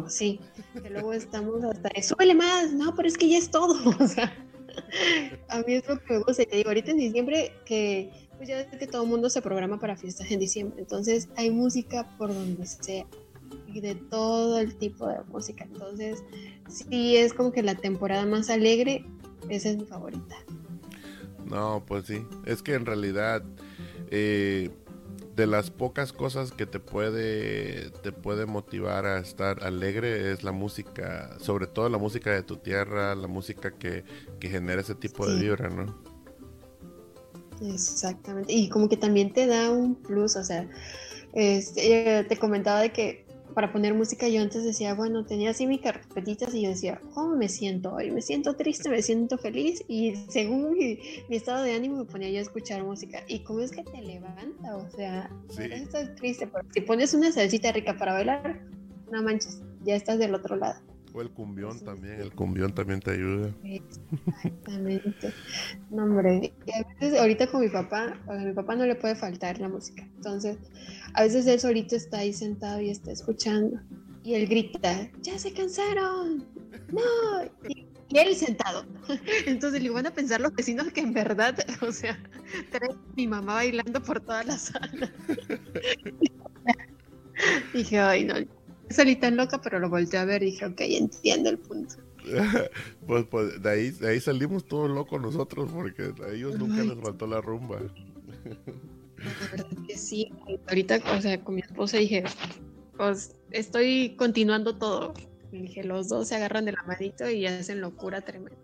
[0.08, 0.40] sí.
[0.82, 3.74] Que luego estamos hasta, súbele más, no, pero es que ya es todo.
[4.00, 4.32] O sea,
[5.48, 6.44] a mí es lo que me gusta.
[6.44, 9.78] Te digo, ahorita en diciembre, que pues ya ves que todo el mundo se programa
[9.78, 10.80] para fiestas en diciembre.
[10.80, 13.06] Entonces hay música por donde sea.
[13.66, 15.64] Y de todo el tipo de música.
[15.64, 16.22] Entonces,
[16.68, 19.04] sí, es como que la temporada más alegre,
[19.48, 20.36] esa es mi favorita.
[21.46, 22.24] No, pues sí.
[22.44, 23.42] Es que en realidad.
[24.10, 24.70] Eh,
[25.34, 30.52] de las pocas cosas que te puede te puede motivar a estar alegre es la
[30.52, 34.04] música, sobre todo la música de tu tierra, la música que,
[34.40, 36.02] genera ese tipo de vibra, ¿no?
[37.62, 38.52] Exactamente.
[38.52, 40.68] Y como que también te da un plus, o sea,
[41.32, 43.21] este, te comentaba de que
[43.52, 47.36] para poner música yo antes decía, bueno, tenía así mis carpetitas y yo decía, ¿cómo
[47.36, 48.10] me siento hoy?
[48.10, 50.98] Me siento triste, me siento feliz y según mi,
[51.30, 53.22] estado de ánimo me ponía yo a escuchar música.
[53.28, 54.76] ¿Y cómo es que te levanta?
[54.76, 58.60] O sea, estás triste, pero si pones una salsita rica para bailar,
[59.10, 60.80] no manches, ya estás del otro lado.
[61.14, 63.50] O el cumbión también, el cumbión también te ayuda.
[63.64, 65.32] Exactamente.
[65.90, 69.60] No, hombre, a veces ahorita con mi papá, a mi papá no le puede faltar
[69.60, 70.08] la música.
[70.16, 70.56] Entonces,
[71.12, 73.78] a veces él solito está ahí sentado y está escuchando.
[74.24, 76.46] Y él grita, ya se cansaron.
[76.90, 77.02] No.
[77.68, 78.86] Y, él sentado.
[79.46, 82.18] Entonces le van a pensar los vecinos que en verdad, o sea,
[82.70, 85.12] trae mi mamá bailando por toda la sala.
[87.74, 88.34] dije, ay, no,
[88.92, 91.96] solita en loca, pero lo volteé a ver y dije, ok, entiendo el punto.
[93.06, 96.98] pues, pues de, ahí, de ahí salimos todos locos nosotros, porque a ellos nunca les
[97.00, 97.80] faltó la rumba.
[98.44, 100.32] La verdad que sí,
[100.68, 102.24] ahorita, o sea, con mi esposa dije,
[102.96, 105.14] pues estoy continuando todo.
[105.50, 108.58] dije, los dos se agarran de la manito y hacen locura tremenda.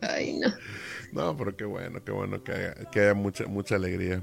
[0.00, 0.48] Ay, no.
[1.12, 4.22] No, pero qué bueno, qué bueno que haya, que haya mucha, mucha alegría.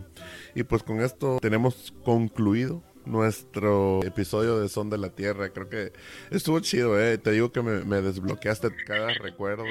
[0.53, 5.49] Y pues con esto tenemos concluido nuestro episodio de Son de la Tierra.
[5.49, 5.93] Creo que
[6.31, 7.17] estuvo chido, ¿eh?
[7.17, 9.63] Te digo que me, desbloqueaste cada recuerdo,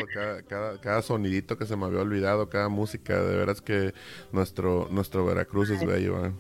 [0.49, 3.23] cada, cada, sonidito que se me había olvidado, cada música.
[3.23, 3.95] De veras que
[4.33, 6.33] nuestro, nuestro Veracruz es bello, ¿eh?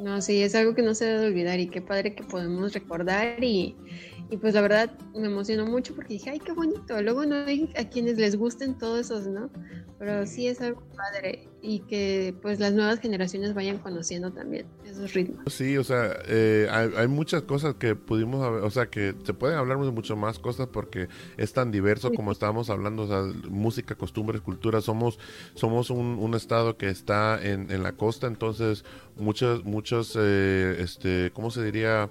[0.00, 3.44] No, sí, es algo que no se debe olvidar y qué padre que podemos recordar
[3.44, 3.76] y,
[4.30, 7.02] y pues la verdad me emocionó mucho porque dije, ay, qué bonito.
[7.02, 9.50] Luego no hay a quienes les gusten todos esos, ¿no?
[9.98, 15.12] Pero sí es algo padre y que pues las nuevas generaciones vayan conociendo también esos
[15.12, 15.52] ritmos.
[15.52, 19.78] Sí, o sea, eh, hay, muchas cosas que pudimos, o sea, que se pueden hablar
[19.78, 24.40] de mucho más cosas porque es tan diverso como estábamos hablando, o sea, música, costumbres,
[24.40, 25.18] cultura, somos,
[25.54, 28.84] somos un, un estado que está en, en, la costa, entonces
[29.16, 32.08] muchas, muchos, eh, este, ¿cómo se diría?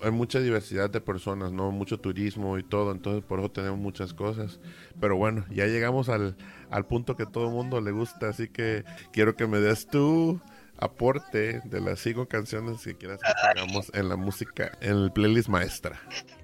[0.00, 1.70] Hay mucha diversidad de personas, ¿no?
[1.70, 4.60] Mucho turismo y todo, entonces por eso tenemos muchas cosas.
[5.00, 6.36] Pero bueno, ya llegamos al,
[6.74, 10.40] al punto que todo el mundo le gusta, así que quiero que me des tu
[10.76, 15.48] aporte de las cinco canciones que quieras que hagamos en la música, en el playlist
[15.48, 16.00] maestra.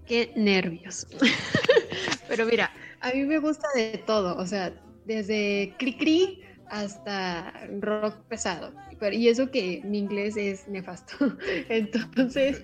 [0.07, 1.09] Qué nervios.
[2.29, 4.73] Pero mira, a mí me gusta de todo, o sea,
[5.05, 8.73] desde cri cri hasta rock pesado.
[9.11, 11.37] y eso que mi inglés es nefasto.
[11.69, 12.63] Entonces,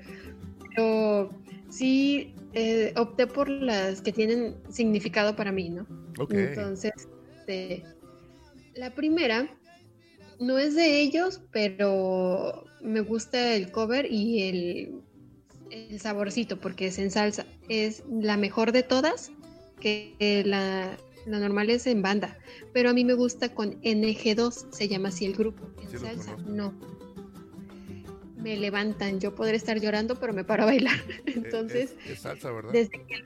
[0.76, 1.30] yo
[1.68, 5.84] sí eh, opté por las que tienen significado para mí, ¿no?
[6.30, 6.92] Entonces,
[7.46, 7.84] este,
[8.74, 9.48] la primera
[10.40, 15.00] no es de ellos, pero me gusta el cover y el,
[15.70, 17.46] el saborcito porque es en salsa.
[17.68, 19.30] Es la mejor de todas,
[19.80, 20.96] que la
[21.26, 22.38] La normal es en banda,
[22.72, 25.68] pero a mí me gusta con NG2, se llama así el grupo.
[25.82, 26.72] En salsa, no.
[28.36, 30.96] Me levantan, yo podré estar llorando, pero me paro a bailar.
[31.26, 32.72] Entonces, es, salsa, ¿verdad?
[32.72, 33.16] Desde que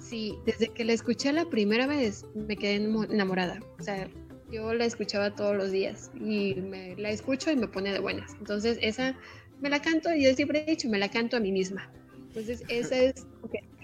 [0.00, 3.60] sí, desde que la escuché la primera vez, me quedé enamorada.
[3.78, 4.08] O sea,
[4.50, 8.34] yo la escuchaba todos los días y me la escucho y me pone de buenas.
[8.38, 9.16] Entonces, esa
[9.60, 11.90] me la canto y yo siempre he dicho, me la canto a mí misma.
[12.28, 13.26] Entonces, esa es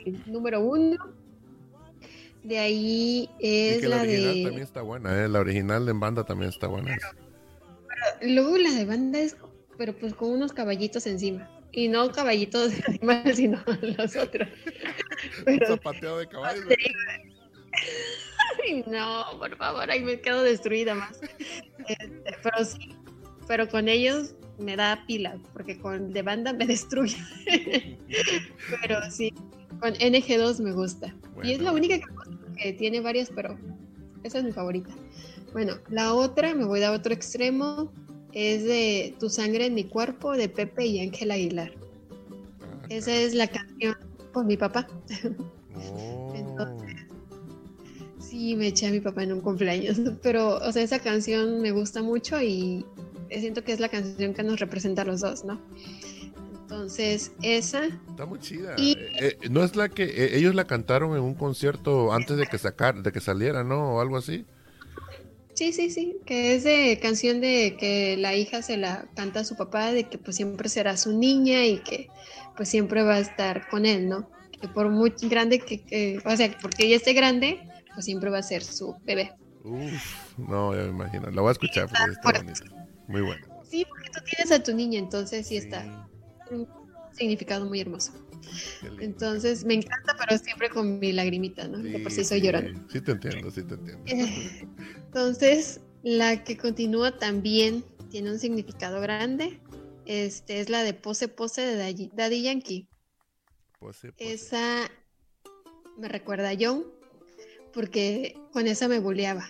[0.05, 0.97] el número uno.
[2.43, 5.29] De ahí es la, original también está buena, ¿eh?
[5.29, 6.97] La original en banda también está buena.
[8.23, 9.37] luego la de banda es,
[9.77, 11.51] pero pues con unos caballitos encima.
[11.77, 14.49] Y no caballitos de animales, sino los otros.
[15.45, 16.63] Pero, Un de caballo.
[18.65, 21.21] Ay, no, por favor, ahí me quedo destruida más.
[21.87, 22.97] Este, pero sí,
[23.47, 27.19] pero con ellos me da pila, porque con de banda me destruye.
[28.81, 29.35] pero sí,
[29.79, 31.15] con NG2 me gusta.
[31.43, 31.99] y es la única
[32.57, 33.59] que, tiene varias, pero
[34.23, 34.95] esa es mi favorita.
[35.53, 37.93] Bueno, la otra, me voy a otro extremo,
[38.37, 41.73] es de Tu sangre en mi cuerpo, de Pepe y Ángel Aguilar.
[42.61, 43.97] Ah, esa es la canción
[44.33, 44.87] con mi papá.
[45.75, 46.35] Oh.
[46.37, 47.07] Entonces,
[48.19, 51.71] sí, me eché a mi papá en un cumpleaños, pero, o sea, esa canción me
[51.71, 52.85] gusta mucho y
[53.31, 55.59] siento que es la canción que nos representa a los dos, ¿no?
[56.61, 57.87] Entonces, esa.
[57.87, 58.75] Está muy chida.
[58.77, 62.47] Eh, eh, no es la que eh, ellos la cantaron en un concierto antes de
[62.47, 63.95] que sacar, de que saliera, ¿no?
[63.95, 64.45] O algo así.
[65.57, 69.45] Sí, sí, sí, que es de canción de que la hija se la canta a
[69.45, 72.11] su papá, de que pues siempre será su niña y que
[72.59, 74.29] pues siempre va a estar con él, ¿no?
[74.61, 77.59] Que por muy grande que, o sea, porque ella esté grande,
[77.95, 79.33] pues siempre va a ser su bebé.
[79.65, 81.31] Uf, no, ya me imagino.
[81.31, 82.65] La voy a escuchar porque está bonita.
[83.09, 83.47] Muy bueno.
[83.69, 86.07] Sí, porque tú tienes a tu niña, entonces sí está
[86.51, 86.69] un
[87.13, 88.13] significado muy hermoso.
[89.01, 91.79] Entonces me encanta, pero siempre con mi lagrimita, ¿no?
[92.03, 92.81] por si soy llorando.
[92.91, 94.05] Sí, te entiendo, sí te entiendo.
[95.07, 99.61] Entonces, la que continúa también tiene un significado grande.
[100.05, 102.89] Este es la de Pose Pose de Daddy Yankee.
[103.79, 104.33] Pose, pose.
[104.33, 104.91] Esa
[105.99, 106.85] me recuerda a John,
[107.73, 109.49] porque con esa me buleaba.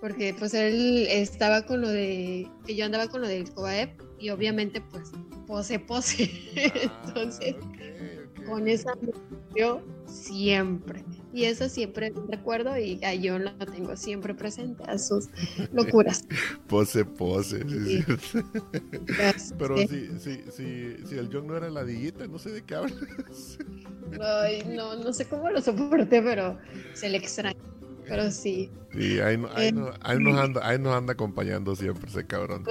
[0.00, 4.30] Porque pues él estaba con lo de, que yo andaba con lo del Coaep y
[4.30, 5.10] obviamente pues
[5.46, 6.30] pose pose.
[6.86, 7.56] Ah, Entonces,
[8.50, 8.92] con esa
[9.56, 11.04] yo siempre.
[11.32, 15.28] Y eso siempre recuerdo y a yo lo tengo siempre presente, a sus
[15.72, 16.24] locuras.
[16.66, 17.64] pose pose.
[19.58, 22.74] Pero si, si, si, si, el John no era la diguita, no sé de qué
[22.74, 23.58] hablas.
[24.20, 26.58] Ay, no, no sé cómo lo soporté, pero
[26.94, 27.60] se le extraña.
[28.08, 28.68] Pero sí.
[28.92, 32.64] Sí, ahí, ahí, eh, ahí, nos anda, ahí nos anda acompañando siempre ese cabrón.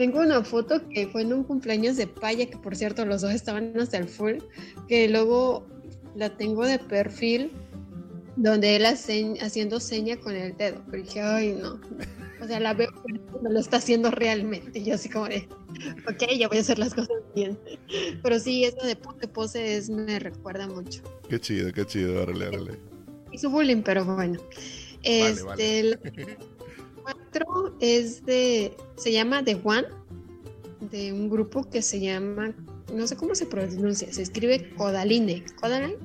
[0.00, 3.32] Tengo una foto que fue en un cumpleaños de Paya, que por cierto los dos
[3.32, 4.38] estaban hasta el full,
[4.88, 5.66] que luego
[6.16, 7.50] la tengo de perfil
[8.34, 10.82] donde él hace, haciendo seña con el dedo.
[10.90, 11.78] Pero dije, ay, no.
[12.40, 12.88] O sea, la veo,
[13.42, 14.78] no lo está haciendo realmente.
[14.78, 15.46] Y yo así como de,
[16.08, 17.58] ok, ya voy a hacer las cosas bien.
[18.22, 21.02] Pero sí, eso de pose, pose es, me recuerda mucho.
[21.28, 22.78] Qué chido, qué chido, órale, órale.
[23.32, 24.40] Hizo bullying, pero bueno.
[25.04, 26.38] Vale, este, vale.
[27.02, 29.88] 4 es de, se llama The One,
[30.90, 32.52] de un grupo que se llama,
[32.94, 35.44] no sé cómo se pronuncia, se escribe Codaline.
[35.60, 35.96] ¿Codaline?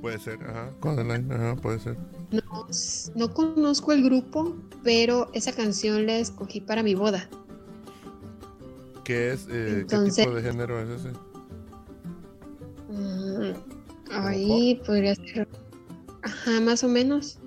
[0.00, 1.96] Puede ser, ajá, Codaline, ajá, puede ser.
[2.30, 2.66] No,
[3.14, 4.54] no conozco el grupo,
[4.84, 7.28] pero esa canción la escogí para mi boda.
[9.04, 9.46] ¿Qué es?
[9.50, 11.12] Eh, ¿Qué tipo de género es ese?
[12.90, 13.54] Mm,
[14.10, 15.48] ahí podría ser.
[16.22, 17.38] Ajá, más o menos.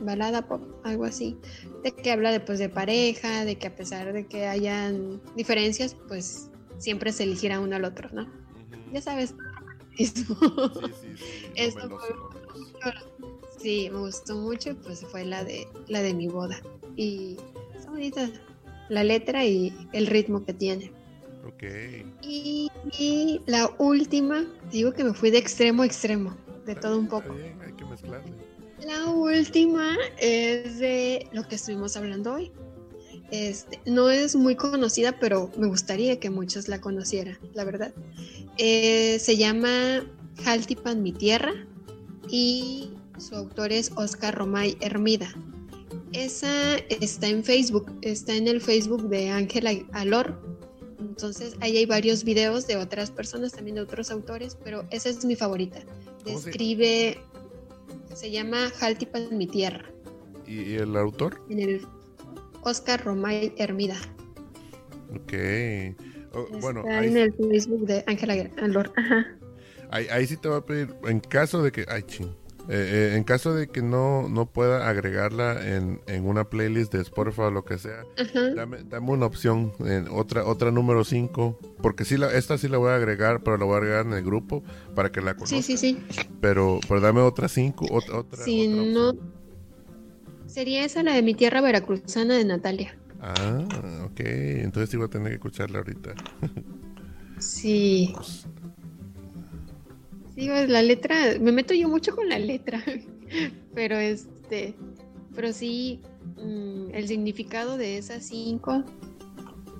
[0.00, 1.36] Balada pop, algo así.
[1.82, 5.96] De que habla de, pues, de pareja, de que a pesar de que hayan diferencias,
[6.08, 8.26] pues siempre se elegirá uno al otro, ¿no?
[8.92, 9.34] Ya sabes.
[9.96, 10.24] Sí, sí,
[11.16, 11.56] sí.
[13.60, 16.60] sí, me gustó mucho, pues fue la de la de mi boda.
[16.96, 17.36] Y
[17.76, 18.28] está bonita
[18.88, 20.90] la letra y el ritmo que tiene.
[21.46, 21.62] Ok.
[22.22, 27.08] Y, y la última, digo que me fui de extremo a extremo de todo un
[27.08, 27.32] poco.
[27.32, 28.32] hay que mezclarle.
[28.84, 32.52] La última es de lo que estuvimos hablando hoy.
[33.30, 37.94] Este, no es muy conocida, pero me gustaría que muchos la conocieran, la verdad.
[38.58, 40.04] Eh, se llama
[40.44, 41.54] Jaltipan, mi tierra,
[42.28, 45.34] y su autor es Oscar Romay Hermida.
[46.12, 50.40] Esa está en Facebook, está en el Facebook de Ángela Alor.
[51.00, 55.24] Entonces ahí hay varios videos de otras personas, también de otros autores, pero esa es
[55.24, 55.84] mi favorita
[56.24, 57.20] describe,
[58.14, 59.84] se, llama Jaltipan mi tierra.
[60.46, 61.40] ¿Y, el autor?
[61.48, 61.86] En el
[62.62, 63.96] Oscar Romay Hermida.
[65.10, 65.32] Ok.
[66.32, 68.92] Oh, bueno, ahí, en el Facebook de Ángela Alor.
[68.96, 69.26] Ajá.
[69.90, 72.34] Ahí, ahí, sí te voy a pedir, en caso de que, ay, ching,
[72.68, 77.02] Eh, eh, en caso de que no, no pueda agregarla en, en una playlist de
[77.02, 78.04] Spotify o lo que sea,
[78.56, 82.78] dame, dame, una opción, en otra otra número 5, porque sí la, esta sí la
[82.78, 84.62] voy a agregar, pero la voy a agregar en el grupo
[84.94, 85.62] para que la conozcan.
[85.62, 86.26] Sí, sí, sí.
[86.40, 88.44] Pero, pero dame otra 5, otra, otra.
[88.44, 89.12] Si no,
[90.46, 92.96] sería esa la de mi tierra veracruzana de Natalia.
[93.20, 96.14] Ah, ok, entonces voy a tener que escucharla ahorita.
[97.38, 98.14] sí.
[100.36, 102.82] Sí, la letra, me meto yo mucho con la letra,
[103.74, 104.74] pero este,
[105.34, 106.00] pero sí,
[106.36, 108.84] mm, el significado de esas cinco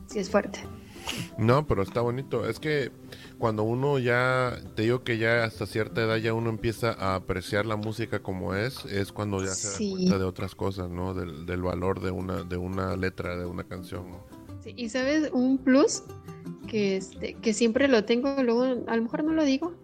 [0.07, 0.61] sí es fuerte.
[1.37, 2.49] No, pero está bonito.
[2.49, 2.91] Es que
[3.39, 7.67] cuando uno ya, te digo que ya hasta cierta edad ya uno empieza a apreciar
[7.67, 11.15] la música como es, es cuando ya se da cuenta de otras cosas, ¿no?
[11.15, 14.05] Del, del, valor de una, de una letra, de una canción.
[14.63, 16.05] Sí, y sabes, un plus
[16.69, 19.75] que, este, que siempre lo tengo, luego a lo mejor no lo digo,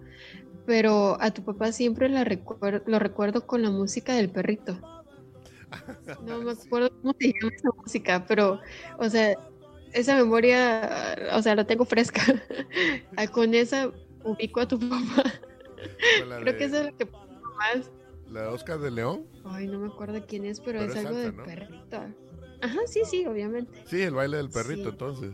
[0.71, 4.79] pero a tu papá siempre la lo recuerdo con la música del perrito.
[6.25, 8.61] No me acuerdo cómo se llama esa música, pero,
[8.97, 9.35] o sea,
[9.93, 12.23] esa memoria, o sea, la tengo fresca.
[13.17, 13.91] Ah, con esa
[14.23, 15.25] ubico a tu papá.
[16.41, 17.91] Creo que eso es lo que más.
[18.29, 19.27] ¿La de Oscar de León?
[19.45, 22.01] Ay, no me acuerdo quién es, pero, es, algo del perrito.
[22.63, 23.83] Ajá, sí, sí, obviamente.
[23.87, 25.33] Sí, el baile del perrito, entonces.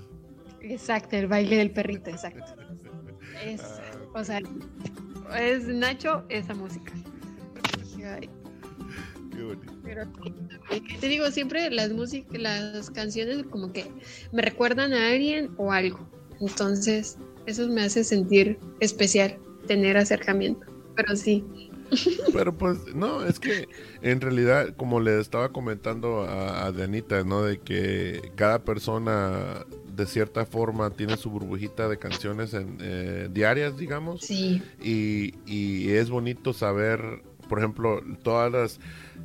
[0.63, 2.55] Exacto, el baile del perrito, exacto.
[3.45, 4.41] Es, ah, o sea,
[5.35, 6.93] es Nacho esa música.
[7.97, 9.73] Qué bonito.
[9.83, 10.07] Pero
[11.01, 13.91] te digo, siempre las músicas, las canciones como que
[14.33, 16.09] me recuerdan a alguien o algo.
[16.41, 20.67] Entonces, eso me hace sentir especial, tener acercamiento.
[20.95, 21.45] Pero sí.
[22.33, 23.69] Pero pues, no, es que
[24.03, 27.43] en realidad, como le estaba comentando a, a Dianita, ¿no?
[27.43, 29.65] De que cada persona
[29.97, 34.21] de cierta forma tiene su burbujita de canciones en, eh, diarias, digamos.
[34.21, 34.63] Sí.
[34.83, 38.81] Y, y es bonito saber, por ejemplo, todas las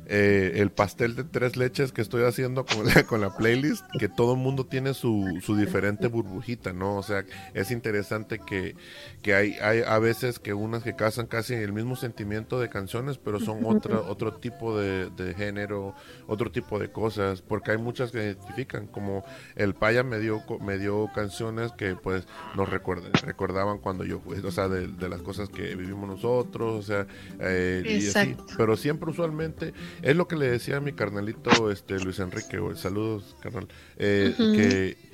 [0.06, 4.08] eh, el pastel de tres leches que estoy haciendo con la, con la playlist, que
[4.08, 6.96] todo el mundo tiene su, su, diferente burbujita, ¿no?
[6.96, 7.24] O sea,
[7.54, 8.74] es interesante que,
[9.22, 13.16] que hay, hay a veces que unas que casan casi el mismo sentimiento de canciones,
[13.16, 15.94] pero son otro, otro tipo de, de, género,
[16.26, 19.24] otro tipo de cosas, porque hay muchas que identifican, como
[19.54, 22.26] el Paya me dio, me dio canciones que pues
[22.56, 27.06] nos recordaban cuando yo fui, o sea, de, las cosas que vivimos nosotros, o sea,
[27.40, 29.72] eh, y así, pero siempre usualmente
[30.02, 35.12] es lo que le decía a mi carnalito este Luis Enrique, saludos carnal, eh, que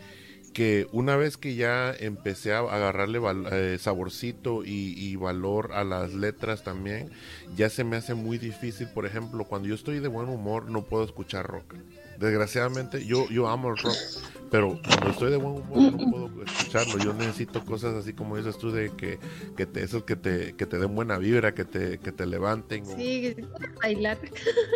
[0.58, 3.20] que una vez que ya empecé a agarrarle
[3.52, 7.10] eh, saborcito y, y, valor a las letras también,
[7.56, 10.82] ya se me hace muy difícil, por ejemplo, cuando yo estoy de buen humor no
[10.82, 11.76] puedo escuchar rock.
[12.18, 13.96] Desgraciadamente, yo, yo amo el rock,
[14.50, 16.98] pero cuando estoy de buen humor no puedo escucharlo.
[16.98, 19.18] Yo necesito cosas así como dices tú, de que,
[19.56, 22.86] que te, esos que te, que te den buena vibra, que te, que te levanten.
[22.86, 23.36] Sí,
[23.80, 24.18] bailar.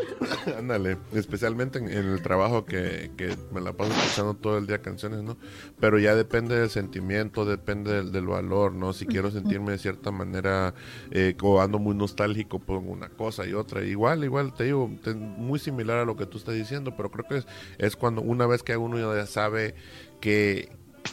[0.58, 5.22] Ándale, especialmente en, el trabajo que, que, me la paso escuchando todo el día canciones,
[5.22, 5.36] ¿no?
[5.80, 8.92] Pero ya depende del sentimiento, depende del, valor, ¿no?
[8.92, 10.74] Si quiero sentirme de cierta manera,
[11.10, 13.84] eh, o ando muy nostálgico, pongo una cosa y otra.
[13.84, 17.31] Igual, igual, te digo, muy similar a lo que tú estás diciendo, pero creo que
[17.78, 19.74] es, cuando una vez que uno ya sabe
[20.20, 20.70] que,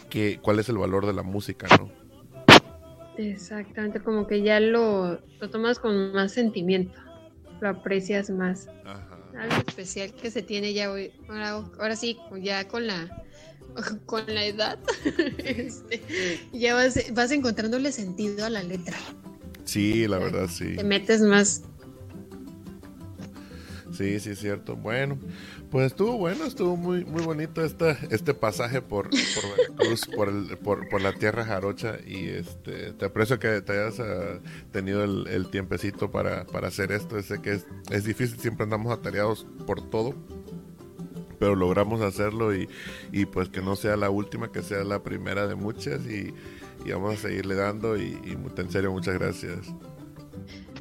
[0.10, 1.92] que, cuál es el valor de la música, ¿no?
[3.18, 6.98] Exactamente, como que ya lo, lo tomas con más sentimiento,
[7.60, 8.70] lo aprecias más.
[9.38, 13.24] Algo especial que se tiene ya hoy, ahora, sí, ya con la
[14.06, 14.80] con la edad,
[15.38, 16.02] este,
[16.52, 18.98] ya vas, vas encontrándole sentido a la letra.
[19.70, 20.76] Sí, la verdad, sí.
[20.76, 21.62] Te metes más.
[24.00, 24.78] Sí, sí, es cierto.
[24.78, 25.20] Bueno,
[25.70, 30.58] pues estuvo bueno, estuvo muy muy bonito esta, este pasaje por, por Veracruz, por, el,
[30.58, 34.40] por, por, la tierra jarocha y este te aprecio que te hayas uh,
[34.72, 37.22] tenido el, el, tiempecito para, para hacer esto.
[37.22, 40.16] Sé que es, es, difícil, siempre andamos atareados por todo,
[41.38, 42.70] pero logramos hacerlo y,
[43.12, 46.34] y, pues que no sea la última, que sea la primera de muchas y,
[46.86, 49.74] y vamos a seguirle dando y, y en serio muchas gracias.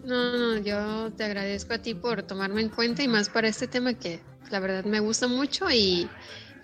[0.09, 3.69] No, no, yo te agradezco a ti por tomarme en cuenta y más para este
[3.69, 4.21] tema que
[4.51, 6.09] la verdad me gusta mucho y,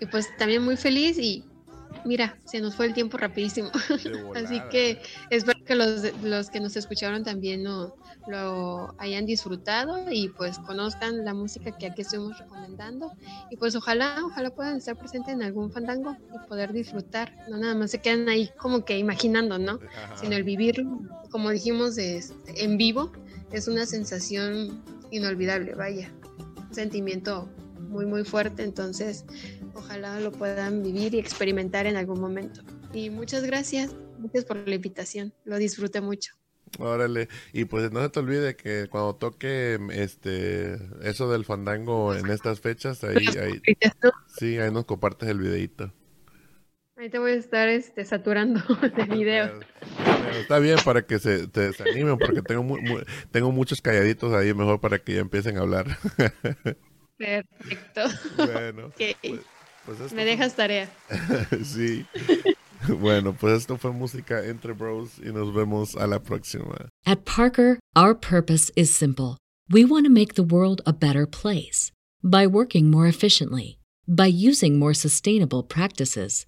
[0.09, 1.45] pues también muy feliz y
[2.05, 3.69] mira, se nos fue el tiempo rapidísimo.
[4.35, 4.99] Así que
[5.29, 7.93] espero que los, los que nos escucharon también no,
[8.27, 13.11] lo hayan disfrutado y pues conozcan la música que aquí estuvimos recomendando.
[13.51, 17.75] Y pues ojalá, ojalá puedan estar presentes en algún fandango y poder disfrutar, no nada
[17.75, 19.79] más se quedan ahí como que imaginando, ¿no?
[20.15, 20.99] Sino el vivirlo,
[21.29, 23.11] como dijimos, este, en vivo
[23.51, 26.11] es una sensación inolvidable, vaya,
[26.57, 27.49] un sentimiento
[27.89, 29.25] muy, muy fuerte, entonces
[29.73, 32.61] ojalá lo puedan vivir y experimentar en algún momento.
[32.93, 36.33] Y muchas gracias, gracias por la invitación, lo disfruté mucho.
[36.79, 42.29] Órale, y pues no se te olvide que cuando toque este eso del fandango en
[42.29, 43.61] estas fechas, ahí, ahí
[44.37, 45.93] sí, ahí nos compartes el videito.
[46.97, 48.61] Ahí te voy a estar este, saturando
[48.95, 49.51] de videos.
[50.39, 52.77] está bien para que se te desanimen, porque tengo,
[53.31, 55.85] tengo muchos calladitos ahí, mejor para que ya empiecen a hablar.
[57.17, 58.01] Perfecto.
[58.37, 58.91] Bueno.
[59.85, 60.89] Pues, pues Me dejas tarea.
[61.63, 62.07] sí.
[62.87, 66.89] Bueno, pues esto fue música entre bros y nos vemos a la próxima.
[67.05, 69.37] At Parker, our purpose is simple.
[69.69, 71.91] We want to make the world a better place
[72.23, 73.77] by working more efficiently,
[74.07, 76.47] by using more sustainable practices,